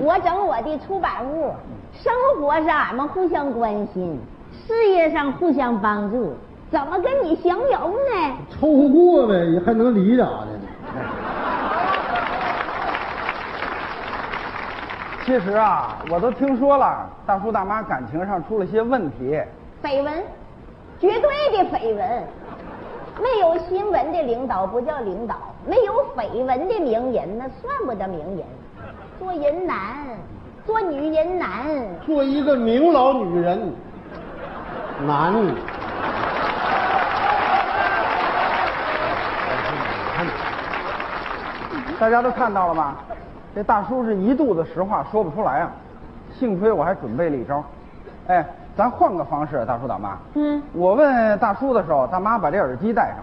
[0.00, 1.52] 我整我的出版物，
[1.92, 4.18] 生活上俺们互相关心，
[4.66, 6.34] 事业上互相帮助，
[6.70, 8.36] 怎么跟你相容呢？
[8.50, 10.48] 凑合过呗，还能离咋的？
[15.28, 19.38] 其实啊，我都听说了，大叔大妈感情上出了些问题。
[19.82, 20.24] 绯闻？
[20.98, 22.24] 绝对的绯闻。
[23.20, 28.46] 没有新闻的领导不叫领导，没有绯闻的名人那算不得名人。
[29.18, 29.76] 做人难，
[30.64, 31.46] 做女人难。
[32.06, 33.74] 做一个名老女人
[35.06, 35.34] 难。
[42.00, 42.96] 大家都看到了吗？
[43.54, 45.70] 这大叔是一肚子实话说不出来啊，
[46.38, 47.62] 幸亏我还准备了一招。
[48.28, 48.44] 哎，
[48.76, 50.16] 咱换个方式，大叔大妈。
[50.34, 50.62] 嗯。
[50.72, 53.16] 我问大叔的时候，大妈把这耳机戴上；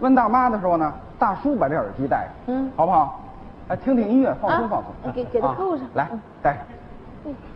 [0.00, 2.28] 问大妈的时候呢，大叔把这耳机戴上。
[2.46, 3.20] 嗯，好不好？
[3.68, 4.90] 哎，听听音乐，放松放松。
[5.04, 5.86] 你给给他扣上。
[5.94, 6.08] 来，
[6.42, 6.62] 戴上。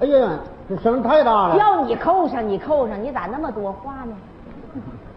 [0.01, 1.57] 哎呀，这声太大了。
[1.57, 4.15] 要你扣上，你扣上，你咋那么多话呢？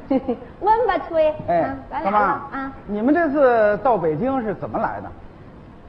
[0.61, 1.33] 问吧，崔。
[1.47, 5.09] 哎，大妈啊，你们这次到北京是怎么来的？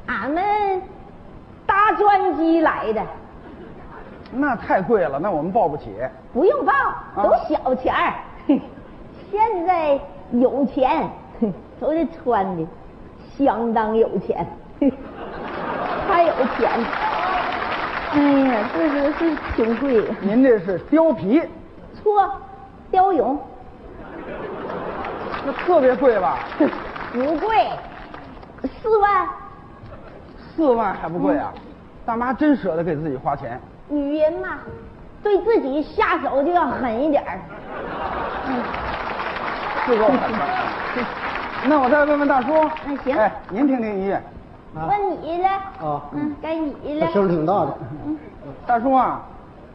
[0.06, 0.42] 俺们
[1.66, 3.02] 搭专机来的。
[4.32, 5.94] 那太贵了，那我们报不起。
[6.32, 6.72] 不用报，
[7.22, 8.14] 都小钱儿。
[9.30, 9.98] 现在
[10.32, 11.08] 有钱，
[11.80, 12.66] 都是穿的，
[13.36, 14.46] 相当有钱，
[16.08, 16.70] 太有钱。
[18.12, 20.04] 哎呀，这个是挺贵。
[20.20, 21.42] 您这是貂皮？
[22.02, 22.30] 错，
[22.92, 23.38] 貂绒。
[25.46, 26.38] 那特别贵吧？
[27.12, 27.68] 不贵，
[28.82, 29.28] 四万。
[30.54, 31.52] 四万还不贵啊？
[32.06, 33.58] 大妈真舍得给自己花钱。
[33.88, 34.58] 女人嘛，
[35.22, 37.38] 对自己下手就要狠一点儿。
[38.46, 38.62] 嗯，
[39.86, 40.38] 是够狠的。
[41.66, 42.52] 那我再问问大叔。
[42.84, 43.16] 那行。
[43.16, 44.22] 哎，您听听音乐。
[44.74, 45.48] 问你了。
[45.48, 46.02] 啊。
[46.12, 47.06] 嗯，该你了。
[47.12, 47.78] 声挺大的。
[48.06, 48.18] 嗯。
[48.66, 49.22] 大叔啊，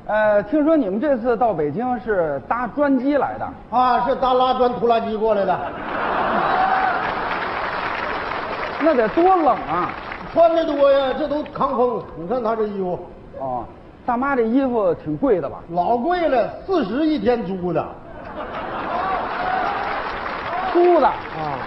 [0.05, 3.75] 呃，听说你们这次到北京是搭专机来的。
[3.75, 5.59] 啊，是搭拉砖拖拉机过来的。
[8.81, 9.89] 那得多冷啊！
[10.31, 12.03] 穿的多呀，这都抗风。
[12.17, 12.99] 你看他这衣服。
[13.39, 13.65] 哦，
[14.05, 15.59] 大妈这衣服挺贵的吧？
[15.71, 17.85] 老贵了，四十一天租的。
[20.73, 21.57] 租的啊？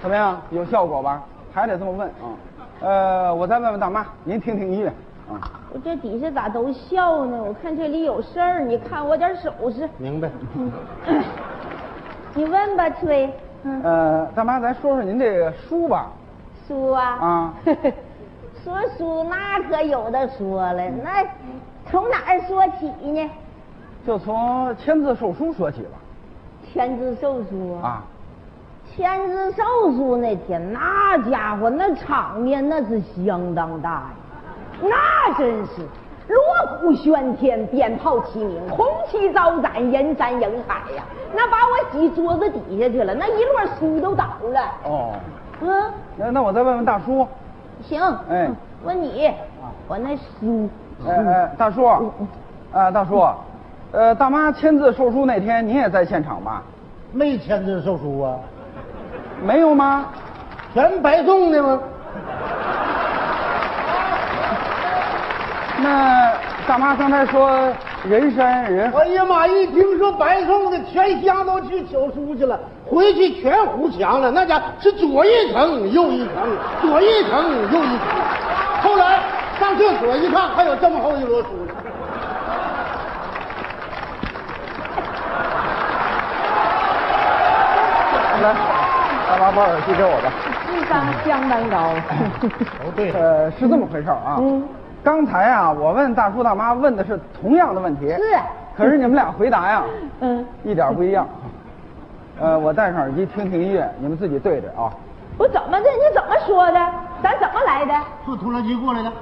[0.00, 0.40] 怎么样？
[0.50, 1.22] 有效果吧？
[1.52, 2.24] 还得这么问啊？
[2.80, 4.88] 呃，我再问问大妈，您听听音乐
[5.28, 5.40] 啊。
[5.72, 7.42] 我这底下咋都笑呢？
[7.42, 9.88] 我看这里有事儿，你看我点手势。
[9.98, 10.28] 明白。
[12.34, 13.32] 你问吧，崔。
[13.82, 16.10] 呃，大妈，咱说说您这个书吧。
[16.70, 17.04] 书啊。
[17.04, 17.54] 啊。
[18.62, 21.24] 说书那可有的说了，那
[21.90, 23.30] 从哪儿说起呢？
[24.06, 25.98] 就从签字售书说起吧。
[26.72, 28.04] 签字售书啊。
[28.94, 29.62] 签字售
[29.96, 34.10] 书那天，那家伙那场面那是相当大呀，
[34.82, 35.82] 那真是
[36.28, 36.38] 锣
[36.80, 41.02] 鼓喧天，鞭炮齐鸣，红旗招展，人山人海呀！
[41.34, 44.60] 那把我挤桌子底下去了，那一摞书都倒了。
[44.84, 45.12] 哦。
[45.60, 45.92] 嗯。
[46.16, 47.26] 那那我再问问大叔。
[47.82, 48.00] 行。
[48.30, 48.48] 哎。
[48.82, 49.30] 问你，
[49.86, 50.68] 我那书。
[51.06, 51.84] 哎哎，大叔，
[52.72, 53.26] 啊大叔，
[53.92, 56.62] 呃，大妈签字售书那天，您也在现场吧？
[57.12, 58.36] 没签字售书啊。
[59.42, 60.06] 没有吗？
[60.72, 61.80] 全白送的吗？
[65.82, 66.32] 那
[66.70, 67.50] 大妈刚才说
[68.04, 69.00] 人山人海。
[69.00, 69.44] 哎呀妈！
[69.44, 72.56] 一听说白送的，全乡都去求书去了，
[72.86, 74.30] 回去全糊墙了。
[74.30, 76.32] 那家是左一层右一层，
[76.80, 77.42] 左一层
[77.72, 78.06] 右一层。
[78.82, 79.18] 后来
[79.58, 81.74] 上厕所一看，还有这么厚一摞书呢。
[88.44, 88.54] 来。
[89.28, 90.30] 大妈把耳机给我吧。
[90.68, 91.94] 智商相当高。
[92.84, 94.36] 哦对，呃，是这么回事啊。
[94.38, 94.62] 嗯。
[95.02, 98.08] 刚才啊，我问大叔大妈问的是同样的问题。
[98.08, 98.38] 是。
[98.76, 99.82] 可是你们俩回答呀，
[100.20, 101.26] 嗯，一点不一样。
[102.40, 104.90] 呃，我戴上耳机听听音乐，你们自己对着啊。
[105.36, 105.86] 我怎么的？
[105.90, 106.78] 你怎么说的？
[107.22, 107.94] 咱怎么来的？
[108.24, 109.12] 坐拖拉机过来的。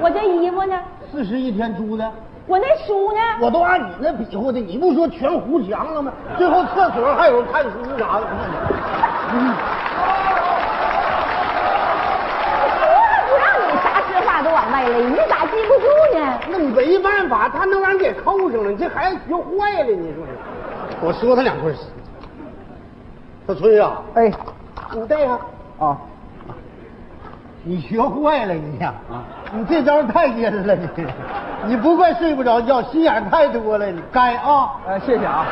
[0.00, 0.76] 我这衣服呢？
[1.12, 2.10] 四十一天租的。
[2.46, 3.20] 我那书呢？
[3.40, 6.10] 我都按你那比划的，你不说全糊墙了吗？
[6.36, 8.26] 最后厕所还有看书啥的。
[9.34, 9.54] 嗯。
[12.82, 12.96] 我
[13.28, 14.08] 不让你啥实
[14.88, 15.86] 你咋记不住
[16.18, 16.38] 呢？
[16.48, 20.32] 那没办法，他能让人给扣上了，你这孩子学坏了，你说是。
[21.02, 21.74] 我说他两句。
[23.46, 24.32] 小崔呀，哎，
[24.92, 25.40] 你带上
[25.78, 25.96] 啊。
[27.62, 28.94] 你学坏了你呀！
[29.10, 29.20] 啊，
[29.52, 30.88] 你这招太阴了你，
[31.66, 34.70] 你不怪睡不着觉，心眼太多了你，该啊！
[34.88, 35.44] 哎，谢谢啊。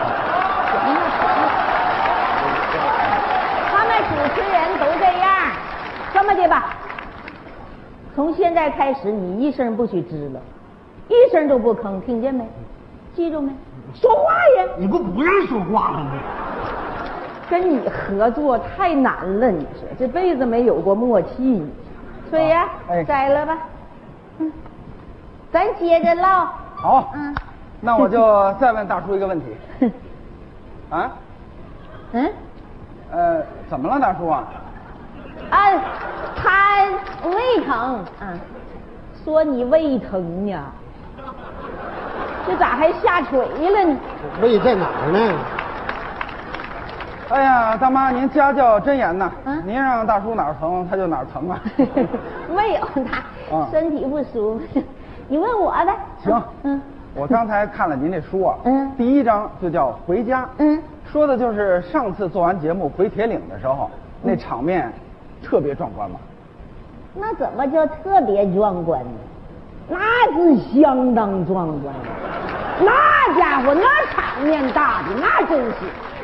[3.71, 5.29] 他们主持人都这样，
[6.15, 6.75] 这么的吧，
[8.19, 10.41] 从现在开始你一声不许吱了，
[11.07, 12.45] 一声都不吭，听见没？
[13.15, 13.53] 记住没？
[13.95, 14.69] 说话呀！
[14.77, 16.11] 你不不让说话了吗？
[17.49, 21.65] 跟你合作太难了，你说这辈子没有过默契。
[22.29, 22.69] 崔呀，
[23.07, 23.57] 摘了吧。
[24.39, 24.53] 嗯，
[25.53, 26.49] 咱接着唠。
[26.75, 27.13] 好。
[27.15, 27.33] 嗯。
[27.81, 29.47] 那我就再问大叔一个问题。
[30.91, 31.13] 啊？
[32.11, 32.29] 嗯？
[33.13, 34.45] 呃，怎么了，大叔啊？
[35.51, 35.73] 啊，
[36.37, 36.85] 他
[37.29, 38.35] 胃疼，啊，
[39.25, 40.61] 说你胃疼呢，
[42.47, 43.97] 这咋还下垂了呢？
[44.43, 45.35] 胃在哪儿呢？
[47.31, 49.31] 哎呀，大妈，您家教真严呐！
[49.45, 51.61] 嗯您让大叔哪儿疼，他就哪儿疼啊。
[52.55, 54.83] 没有，他啊身体不舒服。
[55.29, 55.95] 你问我呗。
[56.25, 56.81] 行，嗯
[57.15, 60.81] 我刚才看了您这书啊，嗯第一章就叫《回家》，嗯，
[61.11, 63.91] 说的就是上次做完节目回铁岭的时候，
[64.23, 64.91] 那嗯场面
[65.43, 66.19] 特别壮观嘛。
[67.15, 69.11] 那怎么叫特别壮观呢？
[69.91, 69.99] 那
[70.35, 71.95] 是相当壮观，
[72.81, 72.93] 那
[73.39, 75.73] 家伙那场面大的那真是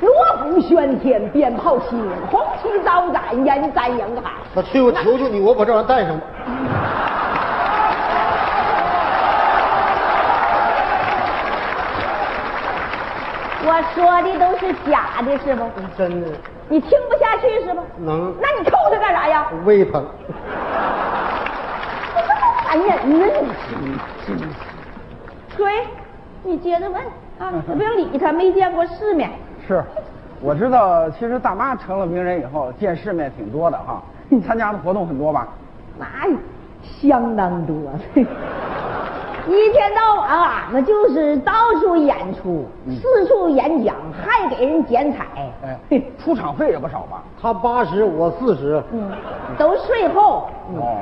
[0.02, 0.12] 锣
[0.42, 4.32] 鼓喧天，鞭炮齐鸣，红旗招展，人山人海。
[4.54, 6.24] 那去，我求求你，我把这玩意儿带上吧。
[13.66, 15.64] 我说的都是假的，是不？
[15.96, 16.28] 真的
[16.68, 17.82] 你听不下去是吧？
[17.98, 19.48] 能那你扣他干啥呀？
[19.64, 20.04] 胃疼。
[22.16, 23.26] 你这么烦人呢，
[23.80, 24.44] 你真是。
[25.56, 25.72] 锤，
[26.42, 27.00] 你接着问
[27.38, 29.30] 啊，不用理他，没见过世面。
[29.66, 29.82] 是，
[30.40, 34.02] 我知道，其实大妈成了名人以后，见世面挺多的哈。
[34.28, 35.46] 你参加的活动很多吧？
[35.98, 36.06] 那
[36.82, 37.76] 相当多，
[39.46, 42.66] 一天到晚俺们就是到处演出，
[43.00, 45.26] 四处演讲，还给人剪彩。
[45.62, 47.22] 哎， 出场费也不少吧？
[47.40, 48.82] 他八十，我四十。
[48.92, 49.10] 嗯，
[49.58, 50.96] 都税后，哦，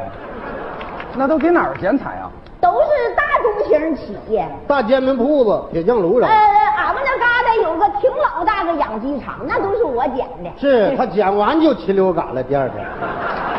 [1.15, 2.31] 那都给哪儿剪彩啊？
[2.61, 4.47] 都是大中型企业。
[4.69, 10.51] 大煎饼铺子，铁匠炉呃，俺们那旮瘩有个挺老大个养鸡场，那都是我剪的。
[10.59, 12.85] 是他剪完就禽流感了，第二天。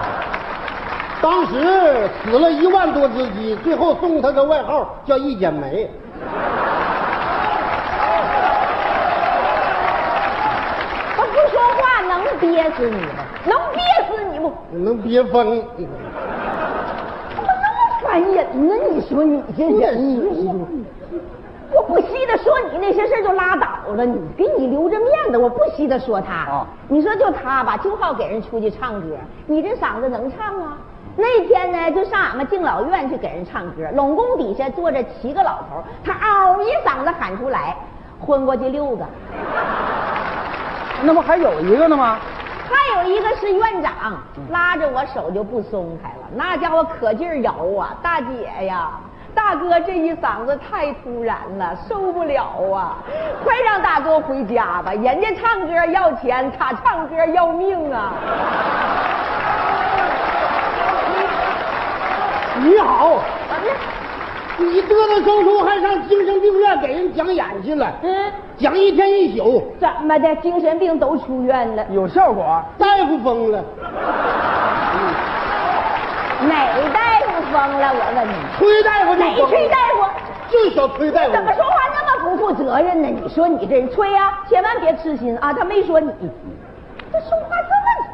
[1.24, 5.90] 当时死了一万多只鸡，最后送他个外号叫“一剪梅
[11.16, 13.24] 他不说话能憋死你吗？
[13.46, 15.64] 能憋死你不？”，能憋疯。
[15.78, 15.88] 怎么
[17.38, 18.76] 那么烦人呢？
[18.92, 20.22] 你说你这人，
[21.72, 26.34] 我不稀得说你那些事儿就拉倒了，你给你留着面子，我不稀得说他。
[26.34, 29.16] 啊你说就他吧，就好给人出去唱歌，
[29.48, 30.78] 你这嗓子能唱啊？
[31.16, 37.76] 那天呢，就上俺们敬老院去给人唱歌，拢共底下坐着七个老头，他嗷一嗓子喊出来，
[38.20, 39.06] 昏过去六个。
[41.04, 42.18] 那不还有一个呢吗？
[42.66, 44.18] 还有一个是院长，
[44.50, 47.96] 拉着我手就不松开了，那家伙可劲儿摇啊！
[48.02, 48.92] 大姐呀，
[49.36, 52.44] 大哥这一嗓子太突然了，受不了
[52.74, 52.98] 啊！
[53.44, 58.14] 快让大哥回家吧，人家唱歌要钱，他唱歌要命啊！
[62.64, 63.20] 你好，
[64.58, 67.92] 你嘚嘚嗖嗖还上精神病院给人讲演去了？
[68.02, 70.34] 嗯，讲一天一宿，怎么的？
[70.38, 71.86] 精神病都出院了？
[71.92, 72.64] 有效果？
[72.78, 73.62] 大夫疯了。
[76.48, 76.56] 哪
[76.94, 77.92] 大夫疯了？
[77.94, 80.08] 我问你，崔大夫就哪崔大夫？
[80.50, 81.32] 就是小崔大夫。
[81.34, 83.10] 怎么说话那么不负责任呢？
[83.10, 85.52] 你说你这人崔呀、千万别痴心啊！
[85.52, 86.10] 他没说你，
[87.12, 88.08] 这说话这么，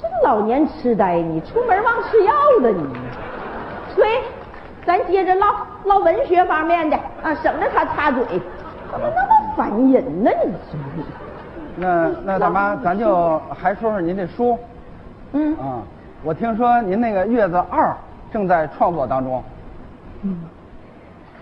[0.00, 2.32] 这老年痴呆，你出门忘吃药
[2.62, 2.84] 了你。
[3.96, 4.06] 吹，
[4.86, 5.46] 咱接着唠
[5.84, 8.22] 唠文学方面的啊，省得他插嘴。
[8.92, 10.30] 怎么那么烦人呢？
[10.44, 11.04] 你说你，
[11.74, 14.56] 那那大妈，咱就还说说您这书。
[15.32, 15.82] 嗯啊，
[16.22, 17.88] 我听说您那个《月子二》
[18.32, 19.42] 正在创作当中。
[20.22, 20.38] 嗯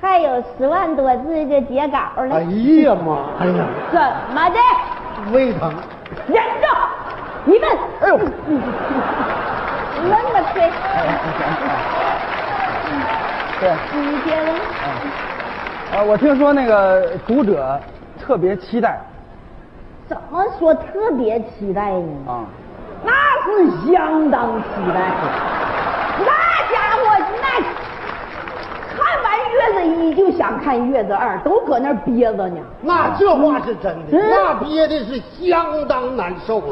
[0.00, 2.34] 还有十万多字的截稿呢。
[2.36, 3.24] 哎呀妈！
[3.40, 4.00] 哎呀，怎
[4.34, 4.58] 么的？
[5.32, 5.72] 胃疼。
[6.28, 6.68] 忍着！
[7.46, 7.68] 你们，
[8.00, 8.18] 哎呦，
[10.08, 10.70] 那么吹。
[13.64, 14.52] 对，你接着。
[15.96, 17.80] 啊，我听说那个读者
[18.20, 19.00] 特别期待
[20.06, 22.30] 怎么说特别期待呢？
[22.30, 22.44] 啊。
[23.02, 23.12] 那
[23.44, 25.00] 是相当期待，
[26.18, 26.26] 那
[26.72, 27.04] 家伙
[27.40, 27.46] 那
[28.94, 32.56] 看完月子一就想看月子二，都搁那儿憋着呢。
[32.82, 36.64] 那这话是真的，嗯那憋的是相当难受啊。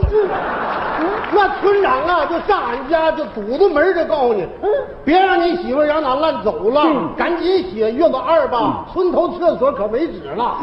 [1.33, 4.69] 那村长啊，就上俺家就堵着门儿就告诉你，嗯？
[5.05, 6.83] 别让你媳妇儿让俺烂走了，
[7.17, 10.57] 赶紧写月子二吧，村头厕所可没纸了。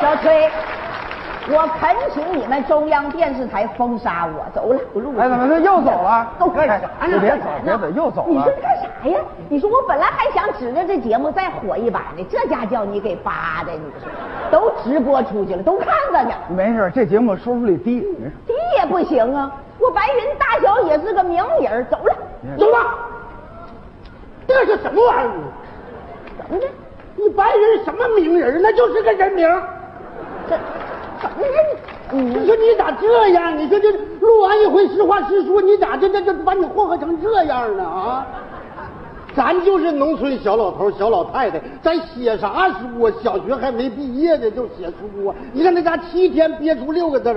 [0.00, 0.50] 小崔，
[1.54, 5.22] 我恳请你们中央电视台封杀我，走了，不录了。
[5.22, 6.26] 哎，怎么这又走了？
[6.38, 7.18] 都干啥哎呢？
[7.20, 8.52] 别走，别走，又走了你说。
[8.62, 9.18] 干啥呀？
[9.50, 14.10] 你说我本来还想指着这节目再火一把呢，这家叫你给扒的，你说
[14.50, 16.34] 都直播出去了，都看着呢。
[16.48, 18.32] 没事，这节目收视率低，没事。
[18.46, 19.52] 低也不行啊！
[19.78, 22.14] 我白云大小也是个名人，走了，
[22.56, 22.94] 走吧，
[24.46, 25.30] 这是什么玩意儿？
[26.38, 26.66] 怎么的？
[27.14, 28.60] 你白人什么名人？
[28.62, 29.48] 那就是个人名。
[30.48, 30.56] 这
[32.10, 33.56] 你说你咋这样？
[33.56, 37.84] 你说这录完一回实话实说，你咋这这这把你祸害成这样呢？
[37.84, 38.26] 啊！
[39.34, 43.12] 咱就是农村小老头、小老太太，咱写啥书啊？
[43.22, 45.34] 小学还没毕业呢就写书啊！
[45.54, 47.36] 你看那家七天憋出六个字儿。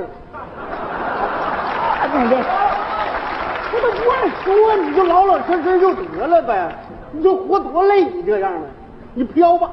[2.11, 2.37] 对对，
[3.71, 6.75] 这都乱说，你就老老实实就得了呗。
[7.13, 8.67] 你就活多累，你这样的，
[9.13, 9.71] 你飘吧，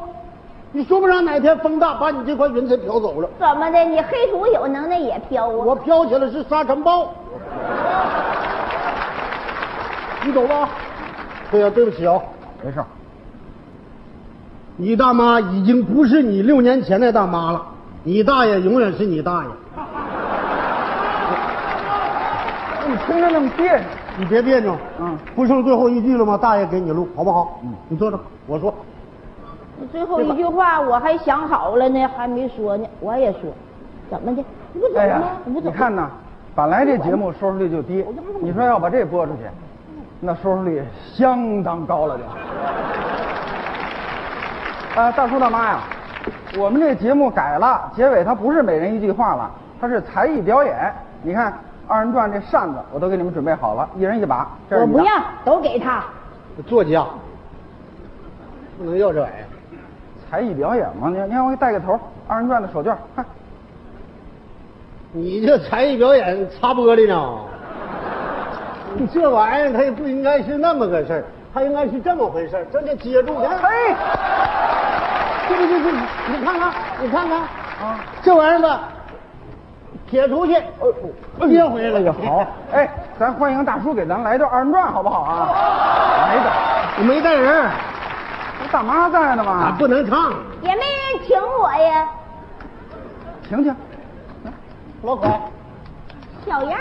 [0.75, 3.29] 你说不上哪天风大把你这块云彩飘走了。
[3.39, 3.79] 怎么的？
[3.85, 5.51] 你黑土有能耐也飘啊？
[5.51, 7.13] 我飘起来是沙尘暴。
[10.25, 10.69] 你走吧。
[11.51, 12.19] 对呀，对不起啊，
[12.65, 12.83] 没事。
[14.77, 17.63] 你大妈已经不是你六年前那大妈了，
[18.03, 19.51] 你大爷永远是你大爷。
[22.89, 23.85] 你听着那么别扭，
[24.17, 24.75] 你别别扭。
[24.99, 26.39] 嗯，不剩最后一句了吗？
[26.39, 27.61] 大爷给你录，好不好？
[27.63, 28.75] 嗯，你坐着，我说。
[29.83, 33.41] 你最后一句话我还想好了呢，还没说呢，我也说。
[34.09, 34.45] 怎么的？
[34.73, 35.69] 你不走哎呀吗？，你不走？
[35.69, 36.09] 你看呐，
[36.55, 38.05] 本来这节目收视率就低，
[38.41, 39.41] 你说要把这播出去，
[40.21, 40.85] 那收视率
[41.17, 42.23] 相当高了就。
[45.01, 45.81] 啊，大叔大妈呀，
[46.57, 50.95] 我们这节目改了，结尾它不是每人一句话了，它是才艺表演。
[51.23, 51.53] 你看
[51.89, 54.49] 二人转这扇子我都给你们准备好了，一人一把。
[54.71, 55.13] 我不要，
[55.45, 56.05] 都给他。
[56.69, 57.05] 作家
[58.79, 59.47] 不能要这玩意儿。
[60.33, 63.23] 才艺表演嘛，你你看我给带个头，二人转的手绢，看。
[65.13, 67.39] 你这才艺表演擦玻璃呢？
[68.97, 73.37] 你这玩意儿它也不应该是那么个事儿，它应该是这么回事儿，这就接住。
[73.37, 73.95] 哎，
[75.49, 75.93] 对对对对，
[76.31, 76.73] 你看看，
[77.03, 78.89] 你看看啊，这玩意儿吧，
[80.07, 80.57] 撇出去，
[81.41, 82.47] 呃接回来了就好。
[82.73, 85.51] 哎，咱欢迎大叔给咱来段二人转，好不好啊？
[86.27, 86.55] 来一段，
[87.01, 87.67] 我没带人，
[88.73, 90.33] 大妈在呢嘛，不能唱。
[90.63, 92.09] 也没人请我呀，
[93.47, 93.77] 请请。
[95.03, 95.51] 老高，
[96.47, 96.81] 小样啊？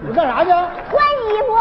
[0.00, 0.50] 你干啥去？
[0.50, 0.66] 换
[1.22, 1.56] 衣服。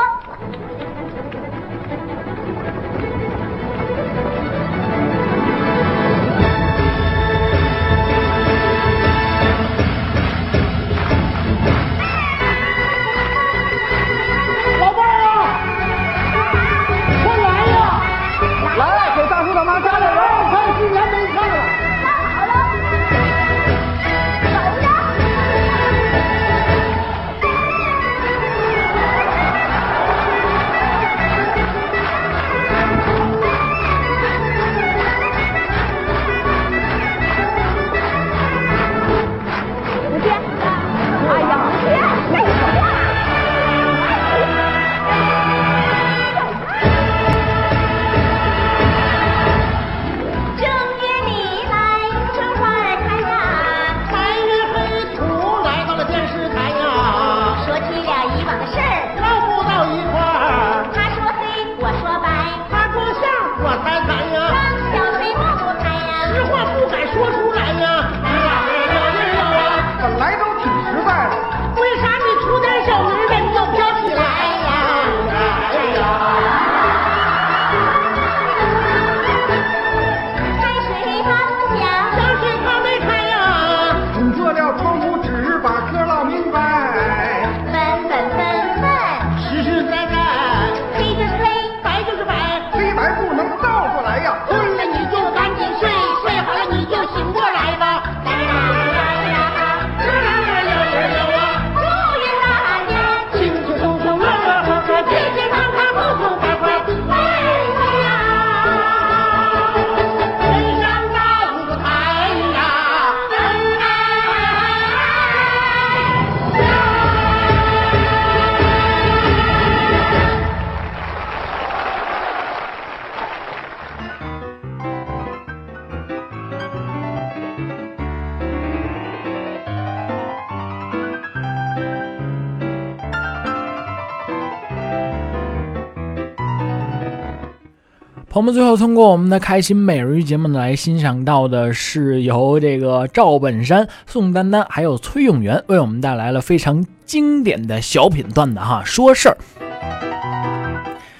[138.47, 149.37] 们，最后通过我们的开心美人鱼节目呢，来欣赏到的是由这个赵本山、宋丹丹还有崔永元为我们带来了非常经典的小品段子哈，说事儿。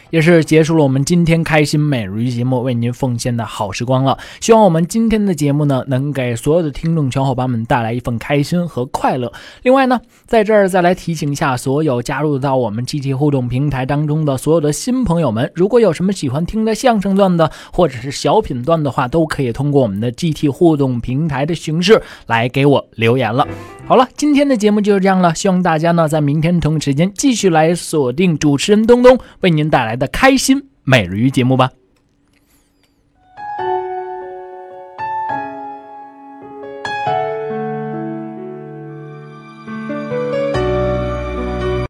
[0.09, 4.17] 也是结束了我们今天开心每日节目为您奉献的好时光了。
[4.39, 9.31] 希望我们今天的节目呢，能给所有的听众小伙伴们带来一份开心和快乐。
[9.63, 23.45] 另外呢，在这儿再来提醒一下所有加入到我们 GT 互动平台当中的所有的新朋友们，如果有什么喜欢听的相声段子或者是小品段的话，都可以通过我们的 GT 互动平台的形式来给我留言了。
[23.85, 31.71] 好了，今天的节目就是这样了，希望大家呢在明天同一时间继续来锁定主持人东东为您带来的开心每日鱼节目吧。